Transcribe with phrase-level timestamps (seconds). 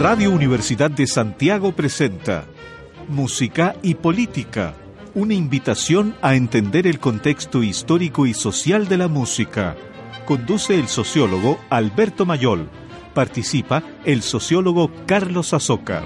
[0.00, 2.44] Radio Universidad de Santiago presenta
[3.08, 4.74] Música y Política,
[5.12, 9.76] una invitación a entender el contexto histórico y social de la música.
[10.24, 12.70] Conduce el sociólogo Alberto Mayol.
[13.12, 16.04] Participa el sociólogo Carlos Azócar.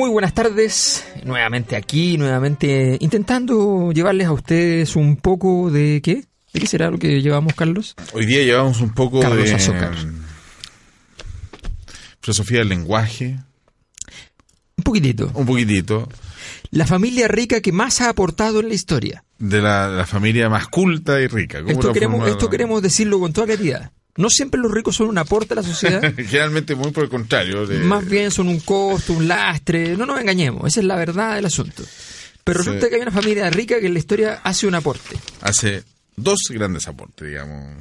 [0.00, 6.24] Muy buenas tardes, nuevamente aquí, nuevamente intentando llevarles a ustedes un poco de qué?
[6.54, 7.94] ¿De qué será lo que llevamos, Carlos?
[8.14, 9.92] Hoy día llevamos un poco Carlos de Azócar.
[9.94, 10.22] mm,
[12.22, 13.40] filosofía del lenguaje,
[14.78, 15.30] Un poquitito.
[15.34, 16.08] un poquitito,
[16.70, 19.22] La familia rica que más ha aportado en la historia.
[19.38, 21.58] de la, la familia más culta y rica.
[21.60, 23.92] ¿Cómo Esto queremos, esto queremos decirlo con toda claridad.
[24.16, 27.66] No siempre los ricos son un aporte a la sociedad, Generalmente muy por el contrario.
[27.66, 29.96] de- más bien son un costo, un lastre.
[29.96, 31.82] No nos engañemos, esa es la verdad del asunto.
[32.44, 32.66] Pero Sí.
[32.70, 35.16] resulta que hay una familia rica que en la historia hace un aporte.
[35.42, 35.84] Hace
[36.16, 37.76] dos grandes aportes, digamos.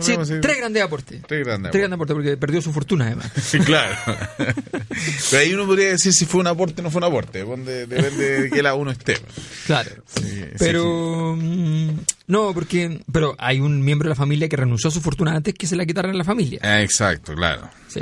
[0.00, 1.22] Sí, tres grandes aportes.
[1.26, 3.30] Tres grandes Tres grandes aportes porque perdió su fortuna además.
[3.42, 3.94] Sí, claro.
[5.30, 7.38] Pero ahí uno podría decir si fue un aporte o no fue un aporte.
[7.40, 9.18] Depende, depende de qué lado uno esté.
[9.66, 9.90] Claro.
[10.06, 11.90] Sí, Pero mm,
[12.28, 15.54] no, porque pero hay un miembro de la familia que renunció a su fortuna antes
[15.54, 16.60] que se la quitaran a la familia.
[16.62, 17.70] Ah, exacto, claro.
[17.88, 18.00] Sí.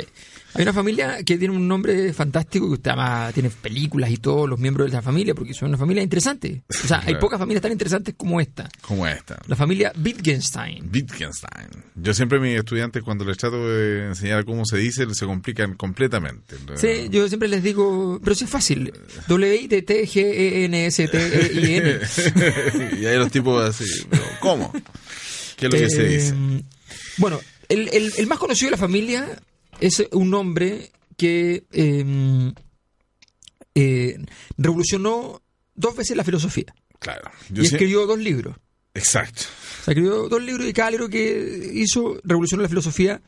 [0.55, 4.47] Hay una familia que tiene un nombre fantástico, que usted además tiene películas y todos
[4.49, 6.63] los miembros de la familia, porque son una familia interesante.
[6.83, 8.69] O sea, hay pocas familias tan interesantes como esta.
[8.81, 9.37] Como esta.
[9.47, 10.89] La familia Wittgenstein.
[10.93, 11.67] Wittgenstein.
[11.95, 15.75] Yo siempre a mis estudiantes cuando les trato de enseñar cómo se dice, se complican
[15.75, 16.55] completamente.
[16.75, 18.93] Sí, yo siempre les digo, pero sí es fácil.
[20.75, 21.99] W-I-T-T-G-E-N-S-T-I-N.
[23.01, 24.71] y ahí los tipos así, pero ¿cómo?
[25.57, 26.33] ¿Qué es lo que se Eh, dice?
[27.17, 27.39] Bueno,
[27.69, 29.39] el, el- el más conocido de la familia
[29.79, 32.53] es un hombre que eh,
[33.75, 34.17] eh,
[34.57, 35.41] revolucionó
[35.75, 37.29] dos veces la filosofía Claro.
[37.49, 38.55] Yo y sí- escribió dos libros.
[38.93, 39.41] Exacto.
[39.41, 43.21] O sea, escribió dos libros y cada libro que hizo revolucionó la filosofía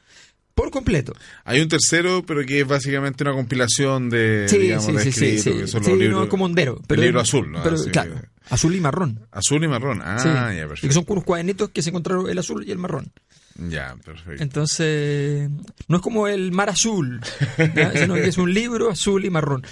[0.57, 1.13] por completo.
[1.45, 5.11] Hay un tercero, pero que es básicamente una compilación de, Sí, digamos, sí, de sí,
[5.11, 5.51] sí, sí.
[5.53, 6.81] que son Sí, los no, libros, es como hondero.
[6.89, 7.61] el libro azul, ¿no?
[7.61, 9.27] Pero, Así claro, que- azul y marrón.
[9.31, 10.01] azul y marrón.
[10.03, 10.93] Ah, ya, y que perfecto.
[10.95, 13.11] son unos cuadernitos que se encontraron el azul y el marrón.
[13.69, 14.41] Ya, perfecto.
[14.43, 15.49] Entonces,
[15.87, 17.21] no es como el mar azul,
[17.93, 19.63] sino que es un libro azul y marrón.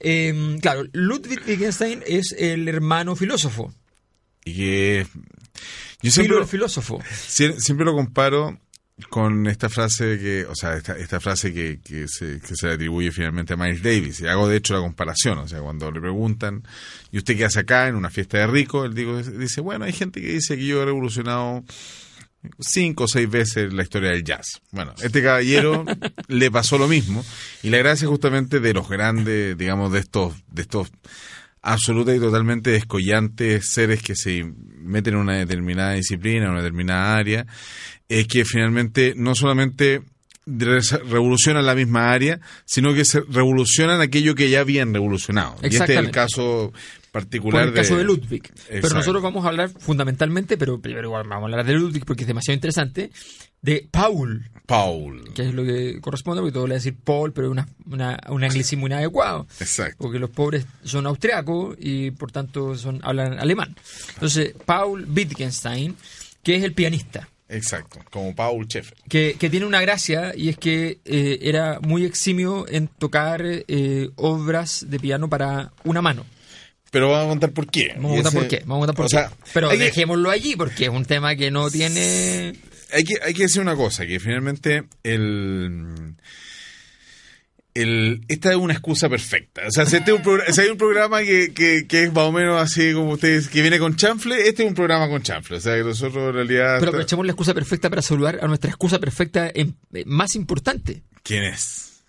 [0.00, 3.72] Eh, claro, Ludwig Wittgenstein es el hermano filósofo,
[4.44, 5.06] Y que
[6.02, 7.00] yo Filo siempre, el filósofo.
[7.00, 8.58] Sie- siempre lo comparo
[9.08, 12.74] con esta frase que, o sea, esta, esta frase que, que, se, que se le
[12.74, 14.20] atribuye finalmente a Miles Davis.
[14.20, 16.62] Y hago de hecho la comparación, o sea, cuando le preguntan,
[17.10, 18.84] ¿y usted qué hace acá en una fiesta de rico?
[18.84, 21.64] Él digo, dice, bueno, hay gente que dice que yo he revolucionado
[22.60, 24.60] cinco o seis veces la historia del jazz.
[24.70, 25.84] Bueno, este caballero
[26.28, 27.24] le pasó lo mismo
[27.62, 30.92] y la gracia justamente de los grandes, digamos, de estos, de estos
[31.64, 37.16] absoluta y totalmente descollantes seres que se meten en una determinada disciplina, en una determinada
[37.16, 37.46] área,
[38.08, 40.02] es que finalmente no solamente
[40.46, 45.56] revolucionan la misma área, sino que se revolucionan aquello que ya habían revolucionado.
[45.62, 46.72] Y este es el caso
[47.12, 48.52] particular Por el caso de Ludwig.
[48.68, 52.26] Pero nosotros vamos a hablar fundamentalmente, pero primero vamos a hablar de Ludwig porque es
[52.26, 53.10] demasiado interesante,
[53.62, 54.50] de Paul.
[54.66, 55.32] Paul.
[55.34, 58.44] Que es lo que corresponde, porque todo le a decir Paul, pero es una, un
[58.44, 59.46] anglicismo inadecuado.
[59.60, 59.96] Exacto.
[59.98, 63.76] Porque los pobres son austriacos y por tanto son hablan alemán.
[64.14, 65.96] Entonces, Paul Wittgenstein,
[66.42, 67.28] que es el pianista.
[67.48, 68.96] Exacto, como Paul Schaeffer.
[69.08, 74.10] Que, que, tiene una gracia y es que eh, era muy eximio en tocar eh,
[74.16, 76.24] obras de piano para una mano.
[76.90, 77.92] Pero vamos a contar por qué.
[77.96, 78.62] Vamos a contar por qué.
[78.66, 79.50] Vamos a contar por qué.
[79.52, 82.54] Pero dejémoslo allí porque es un tema que no tiene...
[82.92, 86.14] Hay que, hay que decir una cosa, que finalmente el
[87.74, 89.62] el, esta es una excusa perfecta.
[89.66, 90.22] O sea, si, este un
[90.58, 93.96] hay un programa que, que, es más o menos así como ustedes, que viene con
[93.96, 95.56] chanfle, este es un programa con chanfle.
[95.56, 96.76] O sea, que nosotros en realidad...
[96.78, 101.02] Pero aprovechemos la excusa perfecta para saludar a nuestra excusa perfecta en, eh, más importante.
[101.24, 102.04] ¿Quién es?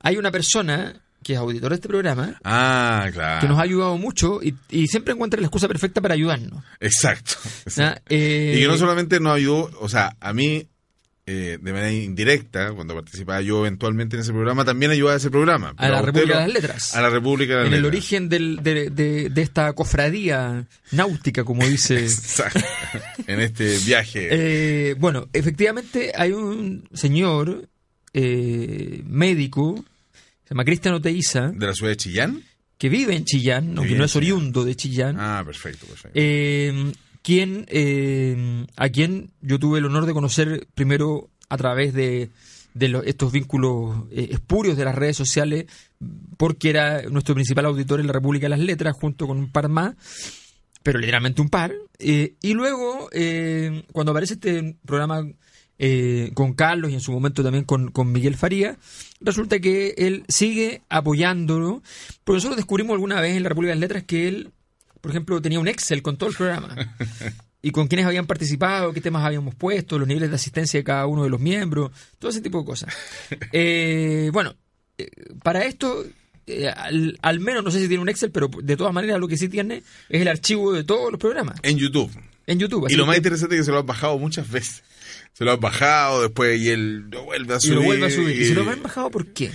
[0.00, 3.40] Hay una persona que es auditor de este programa, ah, claro.
[3.40, 6.64] que nos ha ayudado mucho y, siempre encuentra la excusa perfecta para ayudarnos.
[6.80, 7.34] Exacto.
[8.08, 10.66] y que no solamente nos ayudó, o sea, a mí
[11.24, 15.30] eh, de manera indirecta, cuando participaba yo eventualmente en ese programa, también ayudaba a ese
[15.30, 15.72] programa.
[15.76, 16.96] A la República de las Letras.
[16.96, 17.78] A la República de las en Letras.
[17.78, 22.08] el origen de, de, esta cofradía náutica, como dice.
[23.28, 24.28] en este viaje.
[24.32, 27.68] Eh, bueno, efectivamente hay un señor
[28.12, 29.76] eh, médico,
[30.42, 31.52] se llama Cristiano Teiza.
[31.54, 32.42] ¿De la ciudad de Chillán?
[32.76, 35.16] Que vive en Chillán, aunque no es oriundo de Chillán.
[35.20, 36.18] Ah, perfecto, perfecto
[37.22, 42.30] quien, eh, a quien yo tuve el honor de conocer primero a través de,
[43.04, 45.66] estos vínculos eh, espurios de las redes sociales,
[46.36, 49.68] porque era nuestro principal auditor en la República de las Letras, junto con un par
[49.68, 49.94] más,
[50.82, 51.72] pero literalmente un par.
[51.98, 53.08] Eh, y luego,
[53.92, 55.24] cuando aparece este programa
[56.34, 58.78] con Carlos y en su momento también con, con, Miguel Faría,
[59.20, 61.82] resulta que él sigue apoyándolo,
[62.24, 64.52] porque nosotros descubrimos alguna vez en la República de las Letras que él
[65.02, 66.96] por ejemplo, tenía un Excel con todo el programa.
[67.60, 71.06] y con quienes habían participado, qué temas habíamos puesto, los niveles de asistencia de cada
[71.06, 72.94] uno de los miembros, todo ese tipo de cosas.
[73.52, 74.54] Eh, bueno,
[74.96, 75.10] eh,
[75.42, 76.04] para esto,
[76.46, 79.36] eh, al, menos no sé si tiene un Excel, pero de todas maneras lo que
[79.36, 81.58] sí tiene es el archivo de todos los programas.
[81.62, 82.10] En YouTube.
[82.46, 82.88] En YouTube.
[82.88, 84.82] y lo más interesante es que se lo han bajado muchas veces.
[85.32, 87.72] Se lo han bajado después y él lo vuelve a subir.
[87.72, 88.40] Y lo vuelve a subir.
[88.40, 89.50] ¿Y se lo han bajado por qué?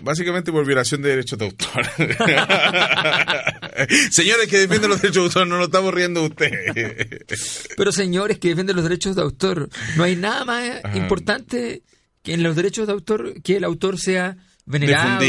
[0.00, 1.86] Básicamente por violación de derechos de autor.
[4.10, 6.50] señores que defienden los derechos de autor, no lo estamos riendo usted.
[7.76, 11.82] Pero señores que defienden los derechos de autor, no hay nada más importante
[12.22, 14.36] que en los derechos de autor que el autor sea
[14.66, 15.20] venerado,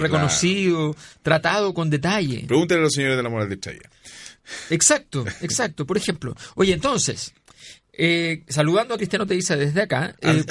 [0.00, 2.44] reconocido, tratado con detalle.
[2.46, 3.90] Pregúntenle a los señores de la moral de Chaya.
[4.70, 5.86] Exacto, exacto.
[5.86, 7.34] Por ejemplo, oye, entonces,
[7.92, 10.14] eh, saludando a Cristiano Teiza desde acá.
[10.20, 10.44] Eh,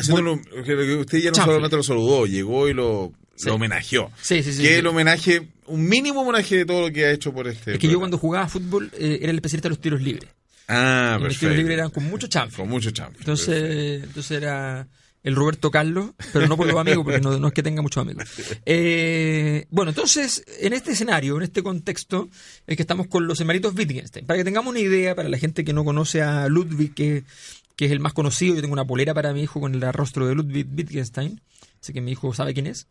[0.99, 3.13] usted ya no solamente lo saludó, llegó y lo
[3.45, 4.11] lo homenajeó.
[4.21, 4.61] Sí, sí, sí.
[4.61, 7.73] Que el homenaje, un mínimo homenaje de todo lo que ha hecho por este.
[7.73, 10.29] Es que yo cuando jugaba fútbol eh, era el especialista de los tiros libres.
[10.67, 12.57] Ah, Los tiros libres eran con mucho chanfle.
[12.57, 13.19] Con mucho chanfle.
[13.19, 14.87] Entonces, entonces era
[15.23, 18.23] el Roberto Carlos, pero no por los amigos, porque no, es que tenga muchos amigos.
[18.65, 22.29] Eh, bueno, entonces, en este escenario, en este contexto,
[22.65, 24.25] es que estamos con los hermanitos Wittgenstein.
[24.25, 27.23] Para que tengamos una idea, para la gente que no conoce a Ludwig, que,
[27.75, 30.27] que es el más conocido, yo tengo una polera para mi hijo con el rostro
[30.27, 31.41] de Ludwig Wittgenstein.
[31.81, 32.87] Así que mi hijo sabe quién es,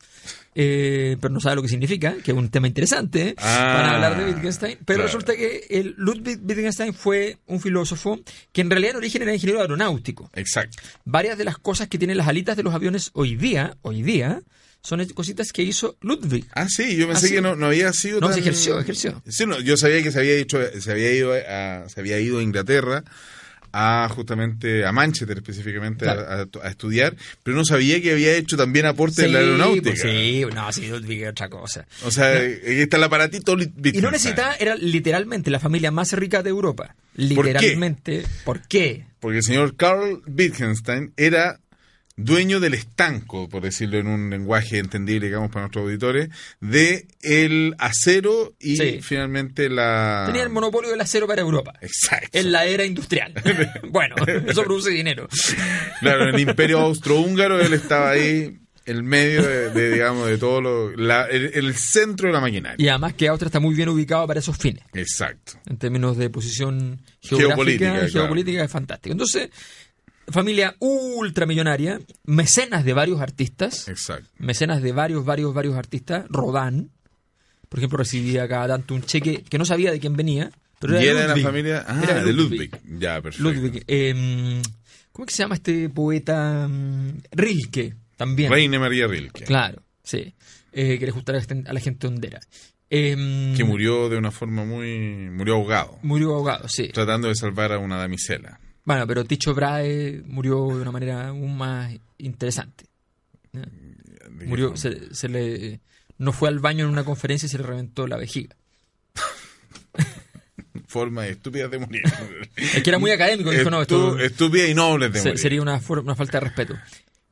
[0.54, 4.24] eh, pero no sabe lo que significa, que es un tema interesante para hablar de
[4.24, 4.78] ah, Wittgenstein.
[4.84, 8.20] Pero resulta que el Ludwig Wittgenstein fue un filósofo
[8.52, 10.30] que en realidad en origen era ingeniero aeronáutico.
[10.34, 10.78] Exacto.
[11.04, 14.40] Varias de las cosas que tienen las alitas de los aviones hoy día, hoy día,
[14.86, 16.46] son cositas que hizo Ludwig.
[16.52, 19.20] Ah, sí, yo pensé que no, no, había sido no, se ejerció, ejerció.
[19.26, 22.38] Sí, no, yo sabía que se había, hecho, se había ido a, se había ido
[22.38, 23.02] a Inglaterra
[23.72, 29.24] a justamente a Manchester específicamente a, estudiar, pero no sabía que había hecho también aporte
[29.24, 29.90] en la aeronáutica.
[29.90, 31.86] Pues sí, no, sí, Ludwig otra cosa.
[32.04, 33.56] O sea, ahí está el aparatito.
[33.58, 36.94] Y no necesitaba, era literalmente la familia más rica de Europa.
[37.14, 38.24] Literalmente.
[38.44, 39.06] ¿Por qué?
[39.20, 41.58] Porque el señor Carl Wittgenstein era
[42.16, 46.30] dueño del estanco, por decirlo en un lenguaje entendible, digamos, para nuestros auditores,
[46.60, 50.24] de el acero y finalmente la...
[50.26, 51.74] Tenía el monopolio del acero para Europa.
[51.80, 52.38] Exacto.
[52.38, 53.34] En la era industrial.
[53.90, 55.28] bueno, eso produce dinero.
[56.00, 60.90] Claro, en el imperio austrohúngaro él estaba ahí el medio de, digamos, de todo lo...
[60.90, 62.76] el, centro de la maquinaria.
[62.78, 64.84] Y además que Austria está muy bien ubicado para esos fines.
[64.94, 65.54] Exacto.
[65.66, 69.12] En términos de posición geográfica, geopolítica, geopolítica es fantástico.
[69.12, 69.50] Entonces,
[70.28, 74.28] familia ultramillonaria, mecenas de varios artistas, Exacto.
[74.38, 76.24] mecenas de varios, varios, varios artistas.
[76.28, 76.90] Rodán,
[77.68, 80.50] por ejemplo, recibía cada tanto un cheque que no sabía de quién venía.
[80.78, 82.70] Pero y era de la familia ah, Era de Ludwig.
[82.98, 83.50] Ya, perfecto.
[83.50, 83.84] Ludwig.
[83.88, 84.60] eh,
[85.12, 86.68] ¿Cómo es que se llama este poeta?
[86.68, 88.50] mm, Rilke, también.
[88.52, 90.34] Reina María Rilke, Claro, sí.
[90.72, 92.40] Eh, que le gustara a la gente- a la gente hondera.
[92.90, 95.30] Eh, que murió de una forma muy...
[95.30, 96.88] murió ahogado, Murió ahogado, sí.
[96.92, 98.60] tratando de salvar a una damisela.
[98.86, 102.86] Bueno, pero Ticho Brahe murió de una manera aún más interesante.
[103.52, 103.60] ¿ya?
[103.60, 103.68] ¿De
[104.38, 105.80] qué Murió, se, se le,
[106.18, 108.56] no fue al baño en una conferencia y se le reventó la vejiga.
[110.86, 112.02] Forma estúpida de morir.
[112.56, 115.38] Es que era muy académico, dijo, no, esto Estú- Estúpida y noble de se- morir.
[115.40, 116.74] sería una, falta de respeto.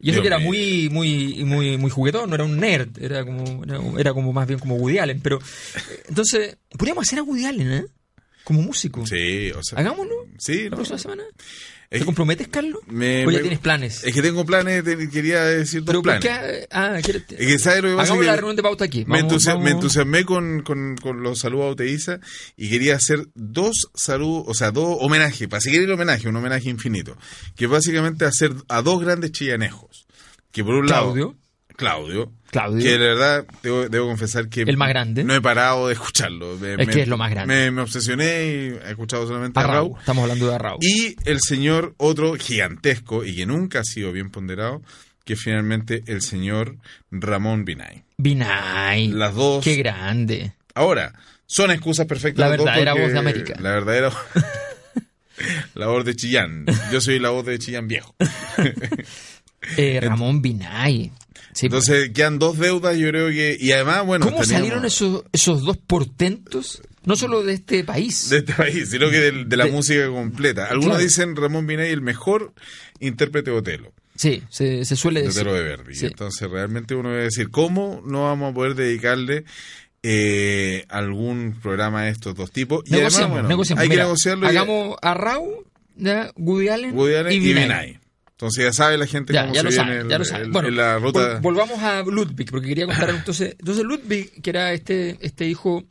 [0.00, 3.24] Y eso Dios que era muy, muy, muy, muy juguetón, no era un nerd, era
[3.24, 5.20] como, era, era como más bien como Woody Allen.
[5.22, 7.84] Pero, eh, entonces, podríamos hacer a Woody Allen, ¿eh?
[8.44, 9.06] Como músico.
[9.06, 9.78] Sí, o sea...
[9.78, 10.76] Hagámoslo Sí, la no.
[10.76, 11.22] próxima semana.
[11.90, 12.80] Es- ¿Te comprometes, Carlos?
[12.88, 14.04] Me- ¿O ya me- tienes planes?
[14.04, 16.58] Es que tengo planes, te- quería decir dos Pero ¿por planes.
[16.60, 16.66] qué?
[16.70, 18.02] Ah, ¿quieres- Es que, ¿sabes lo que pasa?
[18.12, 19.04] Hagamos Que la reunión de pauta aquí.
[19.06, 22.20] me, me entusiasmé con, con- con los saludos a Oteiza
[22.56, 26.68] y quería hacer dos saludos, o sea, dos homenajes, para seguir el homenaje, un homenaje
[26.68, 27.16] infinito,
[27.56, 30.06] que básicamente hacer a dos grandes chillanejos.
[30.50, 31.26] Que por un Claudio.
[31.28, 31.38] lado,
[31.76, 32.82] Claudio, Claudio.
[32.84, 35.24] que la verdad debo, debo confesar que El más grande.
[35.24, 36.56] no he parado de escucharlo.
[36.58, 37.52] Me- Es que es lo más grande.
[37.54, 38.48] Me, me obsesioné y
[38.86, 39.74] he escuchado solamente a, Arrau.
[39.88, 39.98] Raúl.
[39.98, 40.78] Estamos hablando de Arrau.
[40.80, 44.82] Y el señor, otro gigantesco y que nunca ha sido bien ponderado,
[45.24, 46.76] que finalmente el señor
[47.10, 48.04] Ramón Binay.
[48.18, 49.08] Binay.
[49.08, 49.64] Las dos.
[49.64, 50.52] Qué grande.
[50.74, 51.12] Ahora,
[51.46, 52.40] son excusas perfectas.
[52.40, 53.54] La verdadera voz de América.
[53.60, 54.10] La verdadera
[55.74, 56.66] La voz de Chillán.
[56.92, 58.14] Yo soy la voz de Chillán viejo.
[59.78, 61.10] Eh, Ramón Binay.
[61.54, 63.56] Sí, Entonces quedan dos deudas, yo creo que.
[63.58, 64.24] Y además, bueno.
[64.26, 66.82] ¿Cómo teníamos- salieron esos, esos dos portentos?
[67.04, 68.28] No solo de este país.
[68.30, 70.64] De este país, sino que de, de la De- música completa.
[70.64, 71.04] Algunos Claro.
[71.04, 72.52] dicen Ramón Binay el mejor
[72.98, 73.92] intérprete de Otelo.
[74.16, 75.42] Sí, se, se suele de decir.
[75.42, 75.94] Otelo de Verdi.
[75.94, 76.06] Sí.
[76.06, 79.44] Entonces, realmente uno debe decir, ¿cómo no vamos a poder dedicarle
[80.02, 82.82] eh, algún programa a estos dos tipos?
[82.86, 83.82] Y además, bueno, negociemos.
[83.82, 84.46] hay que Mira, negociarlo.
[84.46, 85.64] y- Hagamos a Rau,
[85.96, 87.98] ya, Woody Allen, Woody Allen y y Binay.
[88.36, 90.24] Entonces ya sabe la gente Ya, cómo ya se lo viene saben, el- ya lo
[90.24, 90.46] saben.
[90.46, 91.38] el- Bueno, en la ruta.
[91.38, 93.54] vol- volvamos a Ludwig, porque quería contar entonces.
[93.58, 95.84] Entonces, Ludwig, que era este, este hijo.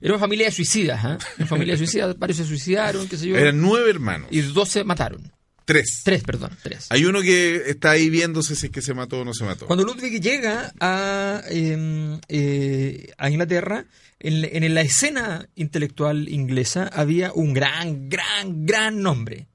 [0.00, 1.18] Era una familia de suicidas, ¿ah?
[1.38, 3.36] Una familia de suicidas, varios se suicidaron, qué sé yo.
[3.36, 4.28] Eran nueve hermanos.
[4.30, 5.32] Y dos se mataron.
[5.64, 6.02] Tres.
[6.04, 6.86] Tres, perdón, tres.
[6.90, 9.66] Hay uno que está ahí viéndose si es que se mató o no se mató.
[9.66, 13.84] Cuando Ludwig llega a, eh, eh, a Inglaterra,
[14.20, 19.48] en, en la escena intelectual inglesa había un gran, gran, gran nombre.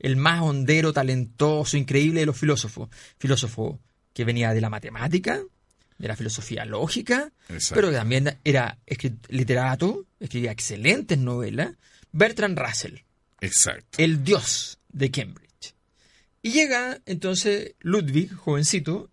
[0.00, 2.88] El más hondero, talentoso, increíble de los filósofos.
[3.18, 3.78] Filósofo
[4.12, 5.40] que venía de la matemática,
[5.98, 7.74] de la filosofía lógica, Exacto.
[7.74, 8.78] pero que también era
[9.28, 11.74] literato, escribía excelentes novelas.
[12.12, 12.96] Bertrand Russell
[13.40, 13.98] Exacto.
[14.02, 15.74] el dios de Cambridge.
[16.42, 19.10] Y llega entonces Ludwig, jovencito,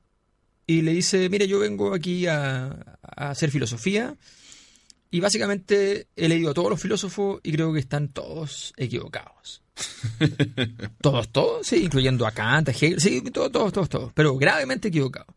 [0.66, 2.68] y le dice, mire, yo vengo aquí a,
[3.02, 4.16] a hacer filosofía,
[5.12, 9.62] y básicamente he leído a todos los filósofos y creo que están todos equivocados.
[11.02, 14.88] todos, todos, sí, incluyendo a Kant, a Hegel, sí, todos, todos, todos, todos, pero gravemente
[14.88, 15.34] equivocados.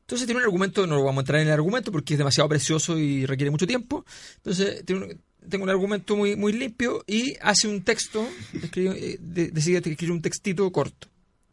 [0.00, 2.48] Entonces tiene un argumento, no lo vamos a entrar en el argumento porque es demasiado
[2.48, 4.04] precioso y requiere mucho tiempo.
[4.36, 9.16] Entonces tiene un- tengo un argumento muy, muy limpio y hace un texto, escribe- eh,
[9.20, 11.08] de- decide escribir un textito corto.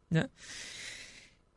[0.10, 0.30] ¿ya?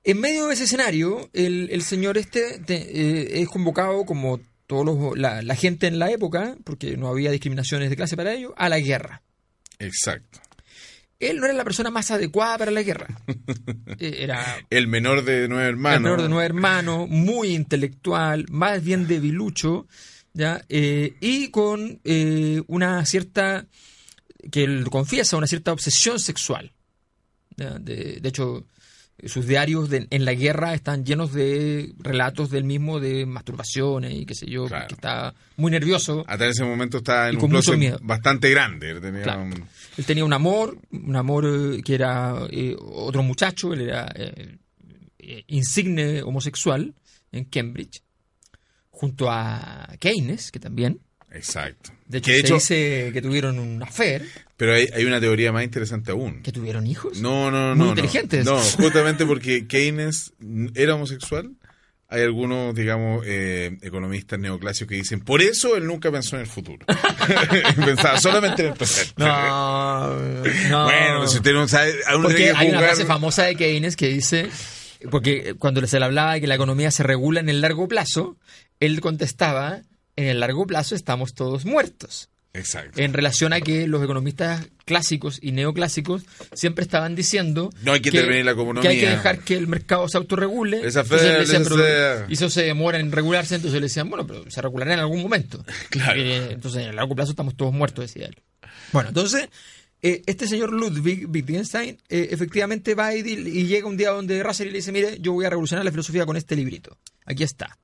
[0.05, 4.41] En medio de ese escenario, el, el señor este te- eh, es convocado como
[4.73, 8.33] todos los- la, la gente en la época, porque no había discriminaciones de clase para
[8.33, 9.23] ello, a la guerra.
[9.79, 10.41] Exacto.
[11.21, 13.07] Él no era la persona más adecuada para la guerra.
[13.99, 15.97] Eh, Era El menor de nueve hermanos.
[15.99, 19.87] el menor de nueve hermanos, muy intelectual, más bien debilucho,
[20.33, 20.65] ¿ya?
[20.69, 23.67] Eh, y con eh, una cierta,
[24.51, 26.73] que él confiesa, una cierta obsesión sexual.
[27.57, 27.79] ¿ya?
[27.79, 28.67] De, de hecho,
[29.25, 34.27] sus diarios de- en la guerra están llenos de relatos del mismo de masturbaciones y
[34.27, 34.89] qué sé yo, Claro.
[34.89, 36.25] que está muy nervioso.
[36.27, 37.99] Hasta ese momento estaba en Y un con mucho closet miedo.
[38.03, 38.91] bastante grande.
[38.91, 39.43] Él tenía Claro.
[39.43, 39.65] un-
[39.99, 44.57] Él tenía un amor, un amor eh, que era eh, otro muchacho, él era eh,
[45.47, 46.95] insigne homosexual
[47.31, 48.03] en Cambridge,
[48.91, 51.01] junto a Keynes, que también.
[51.31, 51.91] Exacto.
[52.07, 54.27] De hecho, Que de se hecho- dice que tuvieron un affair,
[54.57, 56.43] Pero hay, hay una teoría más interesante aún.
[56.43, 57.21] que tuvieron hijos.
[57.21, 57.75] No, no, no.
[57.75, 57.91] Muy no.
[57.91, 58.45] inteligentes.
[58.45, 60.33] No, justamente porque Keynes
[60.75, 61.51] era homosexual.
[62.09, 66.47] Hay algunos, digamos, eh, economistas neoclásicos que dicen, por eso él nunca pensó en el
[66.47, 66.85] futuro.
[67.87, 69.15] Pensaba solamente en el presente.
[69.17, 70.21] No,
[70.69, 70.85] no.
[70.85, 73.57] Bueno, si usted no sabe, a uno Porque tiene que hay una frase famosa de
[73.57, 74.51] Keynes que dice,
[75.11, 78.37] porque cuando se le hablaba de que la economía se regula en el largo plazo,
[78.79, 79.81] él contestaba,
[80.15, 82.29] en el largo plazo estamos todos muertos.
[82.55, 83.01] Exacto.
[83.01, 88.11] En relación a que los economistas clásicos y neoclásicos siempre estaban diciendo No hay que
[88.11, 88.83] intervenir la economía.
[88.83, 90.87] que hay que dejar que el mercado se autorregule.
[90.87, 93.87] Esa Entonces fe, le decían, esa- pero- y eso se demora en regularse, entonces le
[93.87, 95.65] decían, bueno, pero se regulará en algún momento.
[95.91, 96.21] Claro.
[96.21, 98.37] Eh, entonces en el largo plazo estamos todos muertos, decía él.
[98.93, 99.49] Bueno, entonces
[100.03, 104.67] eh, este señor Ludwig Wittgenstein eh, efectivamente va y, y llega un día donde Russell
[104.69, 106.99] y le dice, mire, yo voy a revolucionar la filosofía con este librito.
[107.25, 107.79] Aquí está.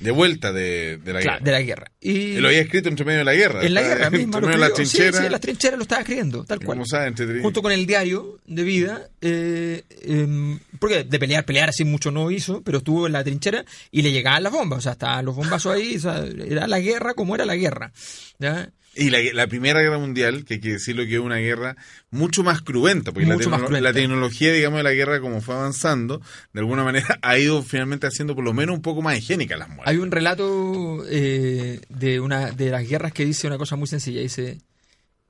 [0.00, 1.44] De vuelta de, de la Claro, guerra.
[1.44, 1.92] de la guerra.
[2.00, 3.64] Y Y lo había escrito entre medio de la guerra.
[3.64, 4.38] en la guerra misma.
[4.38, 4.68] Entre lo medio de la.
[4.68, 5.18] Sí, trinchera.
[5.18, 6.78] sí, en las trincheras lo estaba escribiendo, tal cual.
[6.78, 7.42] Como sabe, entretenido.
[7.42, 12.30] Junto con el diario de vida, eh, em, porque de pelear, pelear así mucho no
[12.30, 15.34] hizo, pero estuvo en la trinchera y le llegaban las bombas, o sea, estaban los
[15.36, 17.92] bombazos ahí, o sea, era la guerra como era la guerra.
[18.38, 18.70] ¿ya?
[18.94, 21.76] Y la, la Primera Guerra Mundial, que hay que decirlo que es una guerra
[22.10, 23.80] mucho más cruenta, porque la, más cruenta.
[23.80, 26.20] la tecnología, digamos, de la guerra, como fue avanzando,
[26.52, 29.68] de alguna manera ha ido finalmente haciendo por lo menos un poco más higiénicas las
[29.68, 29.88] muertes.
[29.88, 34.20] Hay un relato eh, de una de las guerras que dice una cosa muy sencilla,
[34.20, 34.58] dice,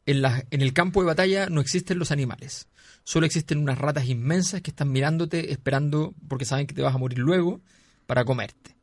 [0.06, 2.66] en, la- en el campo de batalla no existen los animales,
[3.04, 6.98] solo existen unas ratas inmensas que están mirándote, esperando, porque saben que te vas a
[6.98, 7.60] morir luego,
[8.06, 8.74] para comerte.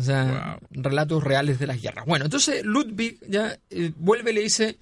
[0.00, 2.06] O sea, relatos reales de las guerras.
[2.06, 4.78] Bueno, entonces Ludwig ya eh, vuelve y le dice,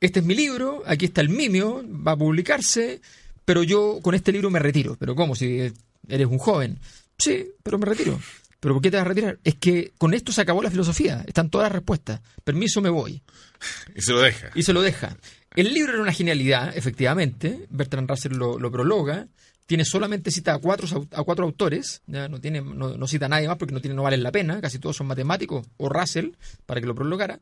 [0.00, 3.00] este es mi libro, aquí está el mimio, va a publicarse,
[3.44, 4.96] pero yo con este libro me retiro.
[5.00, 5.34] ¿Pero cómo?
[5.34, 5.72] Si
[6.08, 6.78] eres un joven.
[7.18, 8.20] Sí, pero me retiro.
[8.60, 9.38] ¿Pero por qué te vas a retirar?
[9.42, 12.20] Es que con esto se acabó la filosofía, están todas las respuestas.
[12.44, 13.22] Permiso, me voy.
[13.96, 14.50] Y se lo deja.
[14.54, 15.16] Y se lo deja.
[15.56, 17.66] El libro era una genialidad, efectivamente.
[17.70, 19.26] Bertrand Russell lo, lo prologa.
[19.66, 22.02] Tiene solamente cita a cuatro, a cuatro autores.
[22.06, 24.32] Ya no, tiene, no, no cita a nadie más porque no, tiene, no valen la
[24.32, 24.60] pena.
[24.60, 26.30] Casi todos son matemáticos o Russell
[26.66, 27.40] para que lo prologara.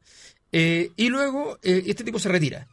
[0.53, 2.67] Eh, y luego eh, este tipo se retira.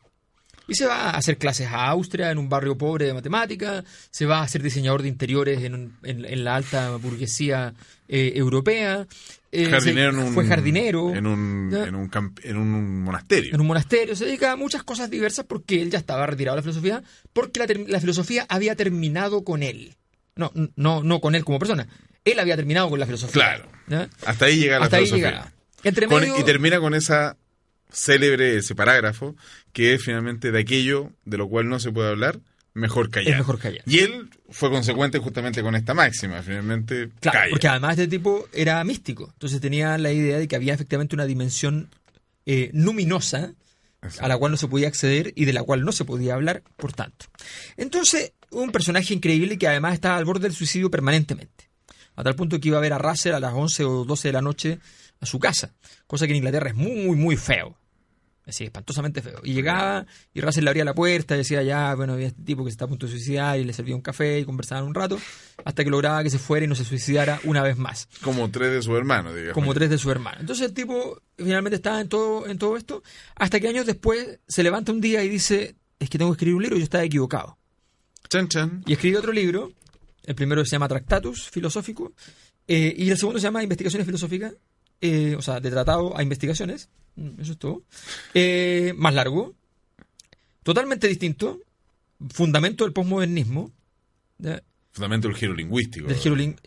[0.68, 4.26] Y se va a hacer clases a Austria en un barrio pobre de matemática, se
[4.26, 7.74] va a ser diseñador de interiores en, un- en- en la alta burguesía
[8.08, 9.06] eh, europea.
[9.52, 11.14] eh, Jardinero se- en un, fue jardinero.
[11.16, 11.84] En un, ¿ya?
[11.86, 13.54] en un, camp- en un monasterio.
[13.54, 16.60] en un monasterio, se dedica a muchas cosas diversas porque él ya estaba retirado de
[16.60, 19.96] la filosofía, porque la, filosofía había terminado con él.
[20.36, 21.88] No, no, no con él como persona.
[22.26, 23.34] Él había terminado con la filosofía.
[23.34, 23.66] Claro.
[23.88, 24.10] ¿ya?
[24.26, 25.52] Hasta ahí llega la Hasta ahí filosofía.
[26.10, 27.38] Con- y termina con esa
[27.96, 29.36] célebre, ese parágrafo,
[29.74, 32.40] que es finalmente de aquello de lo cual no se puede hablar,
[32.74, 33.32] mejor callar.
[33.34, 33.84] Es mejor callar.
[33.86, 37.50] Y él fue consecuente justamente con esta máxima, finalmente Claro, calla.
[37.52, 39.30] porque además este tipo era místico.
[39.34, 41.90] Entonces tenía la idea de que había efectivamente una dimensión
[42.46, 43.54] eh, luminosa
[44.20, 46.62] a la cual no se podía acceder y de la cual no se podía hablar,
[46.76, 47.26] por tanto.
[47.76, 51.70] Entonces, un personaje increíble que además estaba al borde del suicidio permanentemente.
[52.16, 54.32] A tal punto que iba a ver a Russell a las 11 o 12 de
[54.34, 54.80] la noche
[55.22, 55.74] a su casa,
[56.06, 57.78] cosa que en Inglaterra es muy, muy feo.
[58.48, 59.40] Así, espantosamente feo.
[59.44, 62.64] Y llegaba y Russell le abría la puerta y decía, ya, bueno, había este tipo
[62.64, 64.94] que se está a punto de suicidar y le servía un café y conversaban un
[64.94, 65.20] rato,
[65.64, 68.72] hasta que lograba que se fuera y no se suicidara una vez más Como tres
[68.72, 69.54] de su hermano, digamos.
[69.54, 70.38] como tres de su hermano.
[70.42, 73.02] Entonces el tipo finalmente estaba en todo, en todo esto,
[73.36, 76.56] hasta que años después se levanta un día y dice, es que tengo que escribir
[76.56, 77.58] un libro y yo estaba equivocado.
[78.30, 78.84] Chan, chan.
[78.86, 79.72] Y escribe otro libro,
[80.24, 82.14] el primero se llama Tractatus Filosófico,
[82.68, 84.54] eh, y el segundo se llama Investigaciones Filosóficas,
[85.02, 86.90] eh, o sea, de tratado a investigaciones,
[87.40, 87.84] eso es todo,
[88.34, 89.56] Eh, más largo,
[90.64, 91.60] totalmente distinto,
[92.30, 93.72] fundamento del posmodernismo.
[94.92, 96.08] Fundamento del giro lingüístico.
[96.08, 96.58] del giro lin-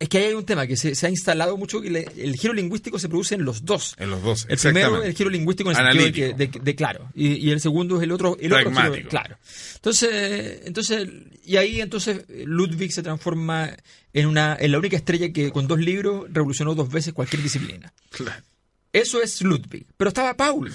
[0.00, 2.36] Es que ahí hay un tema que se, se ha instalado mucho que le- el
[2.36, 3.96] giro lingüístico se produce en los dos.
[3.98, 4.46] En los dos.
[4.48, 5.08] El primero, exactamente.
[5.08, 6.12] el giro lingüístico en el sentido de
[6.48, 7.10] que, de, de claro.
[7.16, 9.38] Y, y el segundo es el otro, el otro giro- claro.
[9.74, 11.08] Entonces, entonces,
[11.44, 13.76] y ahí entonces Ludwig se transforma
[14.12, 17.92] en una, en la única estrella que con dos libros revolucionó dos veces cualquier disciplina.
[18.10, 18.44] Claro.
[18.92, 19.86] Eso es Ludwig.
[19.96, 20.72] Pero estaba Paul,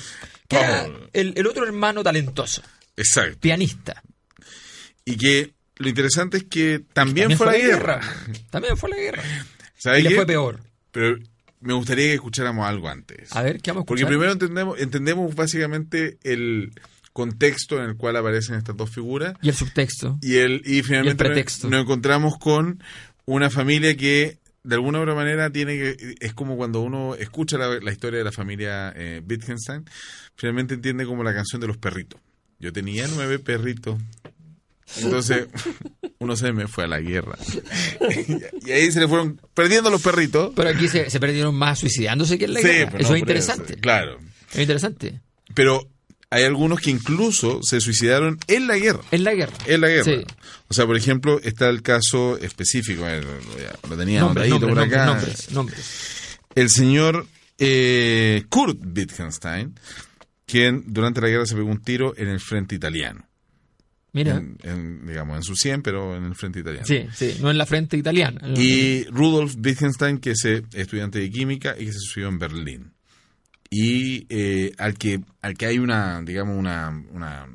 [0.47, 2.61] que era el, el otro hermano talentoso,
[2.95, 3.39] Exacto.
[3.39, 4.01] pianista.
[5.05, 7.99] Y que lo interesante es que también, fue la guerra.
[8.49, 9.23] También fue la guerra.
[9.77, 10.61] ¿Sabes Y le fue peor.
[10.91, 11.17] Pero
[11.59, 13.35] me gustaría que escucháramos algo antes.
[13.35, 14.09] A ver, ¿qué vamos a Porque escuchar?
[14.09, 16.71] primero entendemos, entendemos básicamente el
[17.11, 20.17] contexto en el cual aparecen estas dos figuras Y el subtexto.
[20.21, 21.69] y el y finalmente Y el nos- pretexto.
[21.69, 22.81] nos encontramos con
[23.25, 27.57] una familia que de alguna u otra manera tiene que es como cuando uno escucha
[27.57, 29.83] la, la historia de la familia eh, Wittgenstein
[30.35, 32.19] finalmente entiende como la canción de los perritos
[32.59, 33.99] yo tenía nueve perritos
[35.01, 35.47] entonces
[36.19, 37.37] uno se me fue a la guerra
[38.65, 42.37] y ahí se le fueron perdiendo los perritos Pero aquí se, se perdieron más suicidándose
[42.37, 42.91] que en la Sí, guerra.
[42.91, 43.75] pero Eso no es interesante.
[43.75, 44.19] claro
[44.53, 45.21] Es interesante.
[45.53, 45.89] pero
[46.33, 49.53] hay algunos que incluso se suicidaron en la guerra En la guerra.
[49.65, 50.03] en la guerra.
[50.03, 50.25] Sí.
[50.67, 53.03] O sea, por ejemplo, está el caso específico,
[53.89, 55.05] lo tenía Nombres, nombres, por acá.
[55.05, 56.39] nombres, nombres, nombres.
[56.55, 57.27] El señor
[57.59, 59.75] eh, Kurt Wittgenstein,
[60.45, 63.27] quien durante la guerra se pegó un tiro en el frente italiano.
[64.11, 64.35] Mira.
[64.35, 66.85] En- en, digamos, en su 100, pero en el frente italiano.
[66.85, 68.41] Sí, sí, no en la frente italiana.
[68.55, 72.92] Y Rudolf Wittgenstein, que es eh, estudiante de química y que se suicidó en Berlín.
[73.75, 77.47] Y eh, al que al que hay una digamos una, una,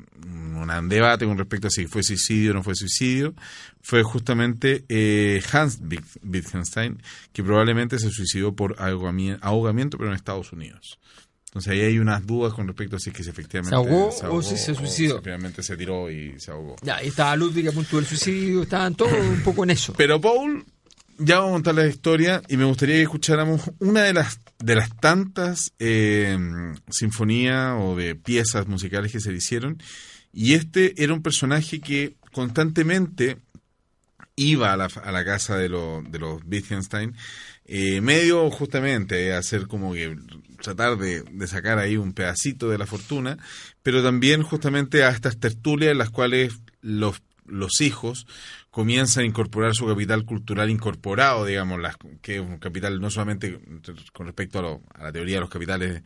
[0.79, 3.33] un debate con respecto a si fue suicidio o no fue suicidio
[3.81, 5.79] fue justamente eh, Hans
[6.21, 7.01] Wittgenstein
[7.31, 10.99] que probablemente se suicidó por ahogamiento pero en Estados Unidos
[11.45, 14.41] entonces ahí hay unas dudas con respecto a si es que efectivamente se ahogó, o
[14.41, 15.13] si se suicidó.
[15.15, 16.75] efectivamente se tiró y se ahogó.
[16.83, 19.93] Ya, ahí estaba Ludwig a punto del suicidio, estaban todos un poco en eso.
[19.97, 20.63] Pero Paul,
[21.19, 24.75] ya vamos a contar la historia y me gustaría que escucháramos una de las de
[24.75, 26.37] las tantas eh,
[26.89, 29.81] sinfonías o de piezas musicales que se le hicieron.
[30.33, 33.37] Y este era un personaje que constantemente
[34.35, 37.15] iba a la, a la casa de, de los Wittgenstein,
[37.65, 40.15] eh, medio justamente a hacer como que
[40.61, 43.37] tratar de, de, sacar ahí un pedacito de la fortuna,
[43.83, 48.27] pero también justamente a estas tertulias en las cuales los, los hijos
[48.79, 51.81] comienza a incorporar su capital cultural incorporado, digamos,
[52.21, 53.59] que es un capital no solamente
[54.13, 56.01] con respecto a, la teoría de los capitales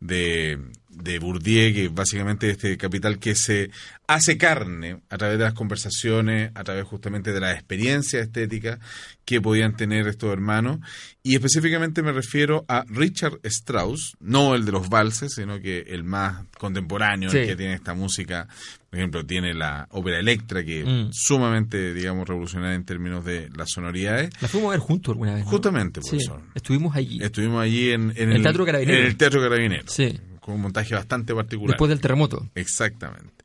[0.00, 0.58] de,
[0.88, 3.70] de Bourdieu, que básicamente este capital que se
[4.06, 8.78] hace carne a través de las conversaciones, a través justamente de la experiencia estética
[9.24, 10.80] que podían tener estos hermanos.
[11.22, 16.04] Y específicamente me refiero a Richard Strauss, no el de los valses, sino que el
[16.04, 18.46] más contemporáneo, el que tiene esta música.
[18.90, 21.08] Por ejemplo, tiene la ópera Electra, que es mm.
[21.12, 24.30] sumamente, digamos, revolucionaria en términos de las sonoridades.
[24.40, 25.44] La fuimos a ver juntos alguna vez.
[25.44, 26.40] Justamente, por eso.
[26.54, 27.22] Estuvimos allí.
[27.22, 28.98] Estuvimos allí en, el, Teatro Carabinero.
[28.98, 29.84] En el Teatro Carabinero.
[29.88, 30.18] Sí.
[30.40, 31.72] Con un montaje bastante particular.
[31.72, 32.48] Después del terremoto.
[32.54, 33.44] Exactamente.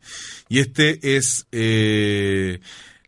[0.50, 2.60] Y este es eh,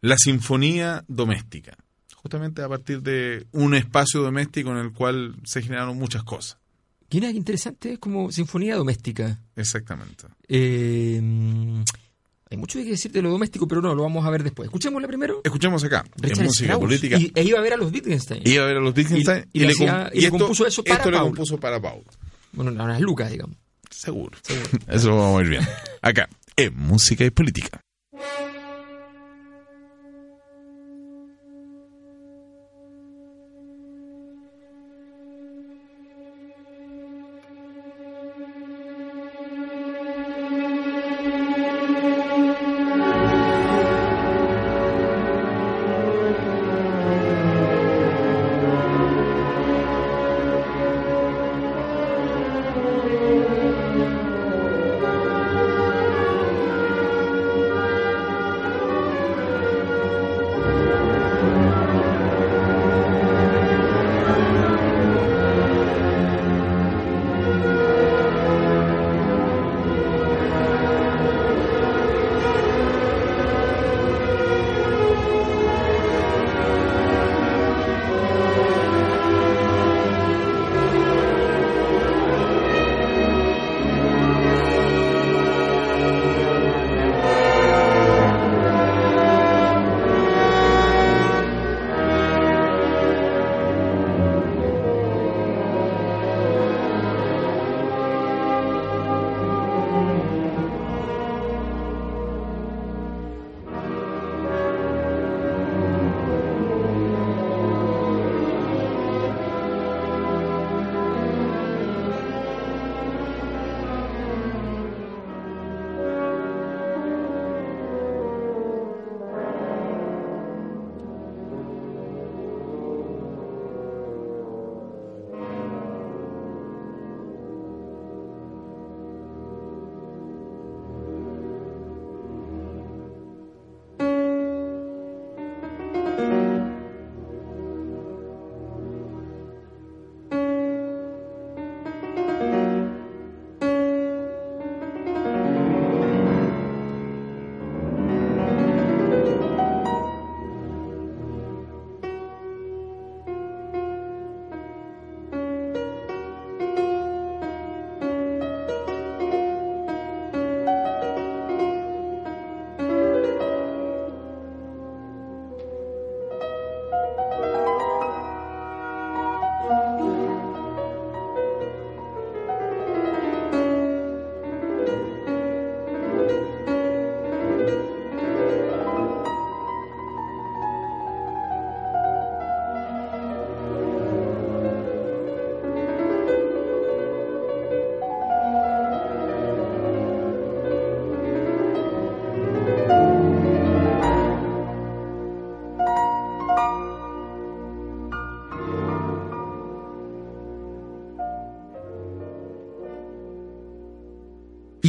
[0.02, 1.78] la Sinfonía Doméstica
[2.22, 6.58] justamente a partir de un espacio doméstico en el cual se generaron muchas cosas.
[7.10, 9.38] Qué interesante, es como sinfonía doméstica.
[9.56, 10.28] Exactamente.
[10.48, 11.20] Eh,
[12.52, 14.68] hay mucho que decir de lo doméstico, pero no, lo vamos a ver después.
[14.68, 15.40] Escuchémosla primero.
[15.44, 17.18] Escuchemos acá, en música política.
[17.18, 18.42] Y, e iba a ver a los Wittgenstein.
[18.46, 21.82] Iba a ver a los Wittgenstein y, le, compuso eso para esto le compuso para
[21.82, 22.04] Paul.
[22.52, 23.56] Bueno, las lucas, digamos.
[23.90, 24.38] Seguro.
[24.42, 24.70] Seguro.
[24.88, 25.68] Eso lo vamos a ir bien.
[26.02, 27.82] Acá, en música y política.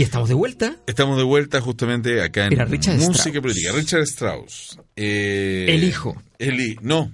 [0.02, 0.74] Y estamos de vuelta.
[0.88, 3.40] Estamos de vuelta justamente acá en Era Richard Música Strauss.
[3.40, 3.72] Política.
[3.72, 4.78] Richard Strauss.
[4.96, 6.20] Eh, El hijo.
[6.40, 7.12] El no.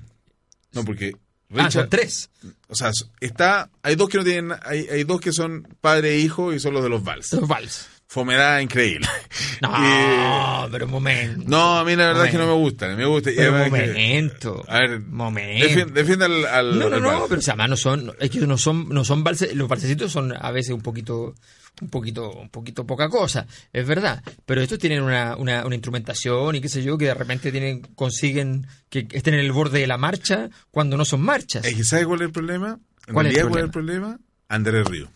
[0.73, 1.13] No, porque
[1.55, 2.31] Ah, son tres.
[2.69, 6.19] o sea, está, hay dos que no tienen, hay, hay dos que son padre e
[6.21, 7.31] hijo y son los de los vals.
[7.35, 7.87] Los vals.
[8.07, 9.07] Fomedad increíble.
[9.61, 11.43] No, pero un momento.
[11.47, 13.31] no, a mí la verdad es que no me gustan, me gusta.
[13.35, 14.65] que- momento.
[14.67, 15.67] a ver, momento.
[15.67, 17.25] defien- defienda al, al- No, no, no, vals.
[17.29, 20.11] pero o sea, además no son, es que no son, no son valses, los valsecitos
[20.11, 21.35] son a veces un poquito,
[21.81, 24.23] un poquito, un poquito poca cosa, es verdad.
[24.47, 27.83] Pero estos tienen una, una, una instrumentación y qué sé yo, que de repente tienen,
[27.95, 31.65] consiguen que estén en el borde de la marcha cuando no son marchas.
[31.65, 32.79] Es que ¿sabe cuál es el problema?
[33.07, 34.19] En ¿Cuál es el realidad, ¿cuál es el problema?
[34.49, 35.11] Andrés Río.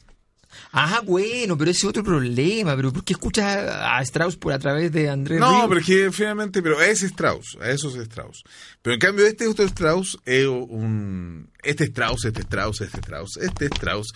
[0.72, 4.58] Ah, bueno, pero ese es otro problema, pero ¿por qué escuchas a Strauss por a
[4.58, 5.68] través de Andrés No, Río?
[5.68, 8.42] pero es que finalmente, pero es Strauss, a eso es Strauss.
[8.82, 11.50] Pero en cambio este otro Strauss es un...
[11.62, 14.12] Este Strauss, este Strauss, este Strauss, este Strauss,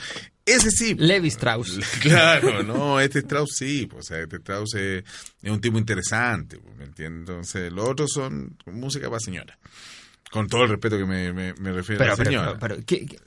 [0.46, 0.94] ese sí.
[0.94, 1.78] Levi Strauss.
[2.00, 5.04] Claro, no, este Strauss sí, pues, o sea, este Strauss es,
[5.42, 7.28] es un tipo interesante, pues, ¿me entiendes?
[7.28, 9.58] Entonces, los otros son música para señora.
[10.30, 12.58] Con todo el respeto que me, me, me refiero a la señora.
[12.58, 13.18] pero, pero, ¿qué, qué,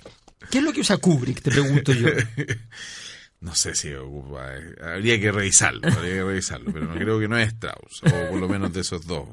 [0.49, 1.41] qué es lo que usa Kubrick?
[1.41, 2.07] Te pregunto yo.
[3.41, 7.29] No sé si ocupa, eh, habría que revisarlo, habría que revisarlo, pero no creo que
[7.29, 9.29] no es Strauss, o por lo menos de esos dos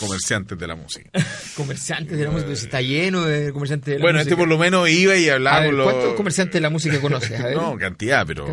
[0.00, 1.08] comerciantes de la música.
[1.56, 4.30] Comerciantes de la música, está lleno de comerciantes de la Bueno, música.
[4.32, 5.92] este por lo menos iba y A hablaba ver, con los...
[5.92, 7.38] ¿cuántos comerciantes de la música conoces?
[7.40, 7.56] A ver.
[7.56, 8.46] No, cantidad, pero...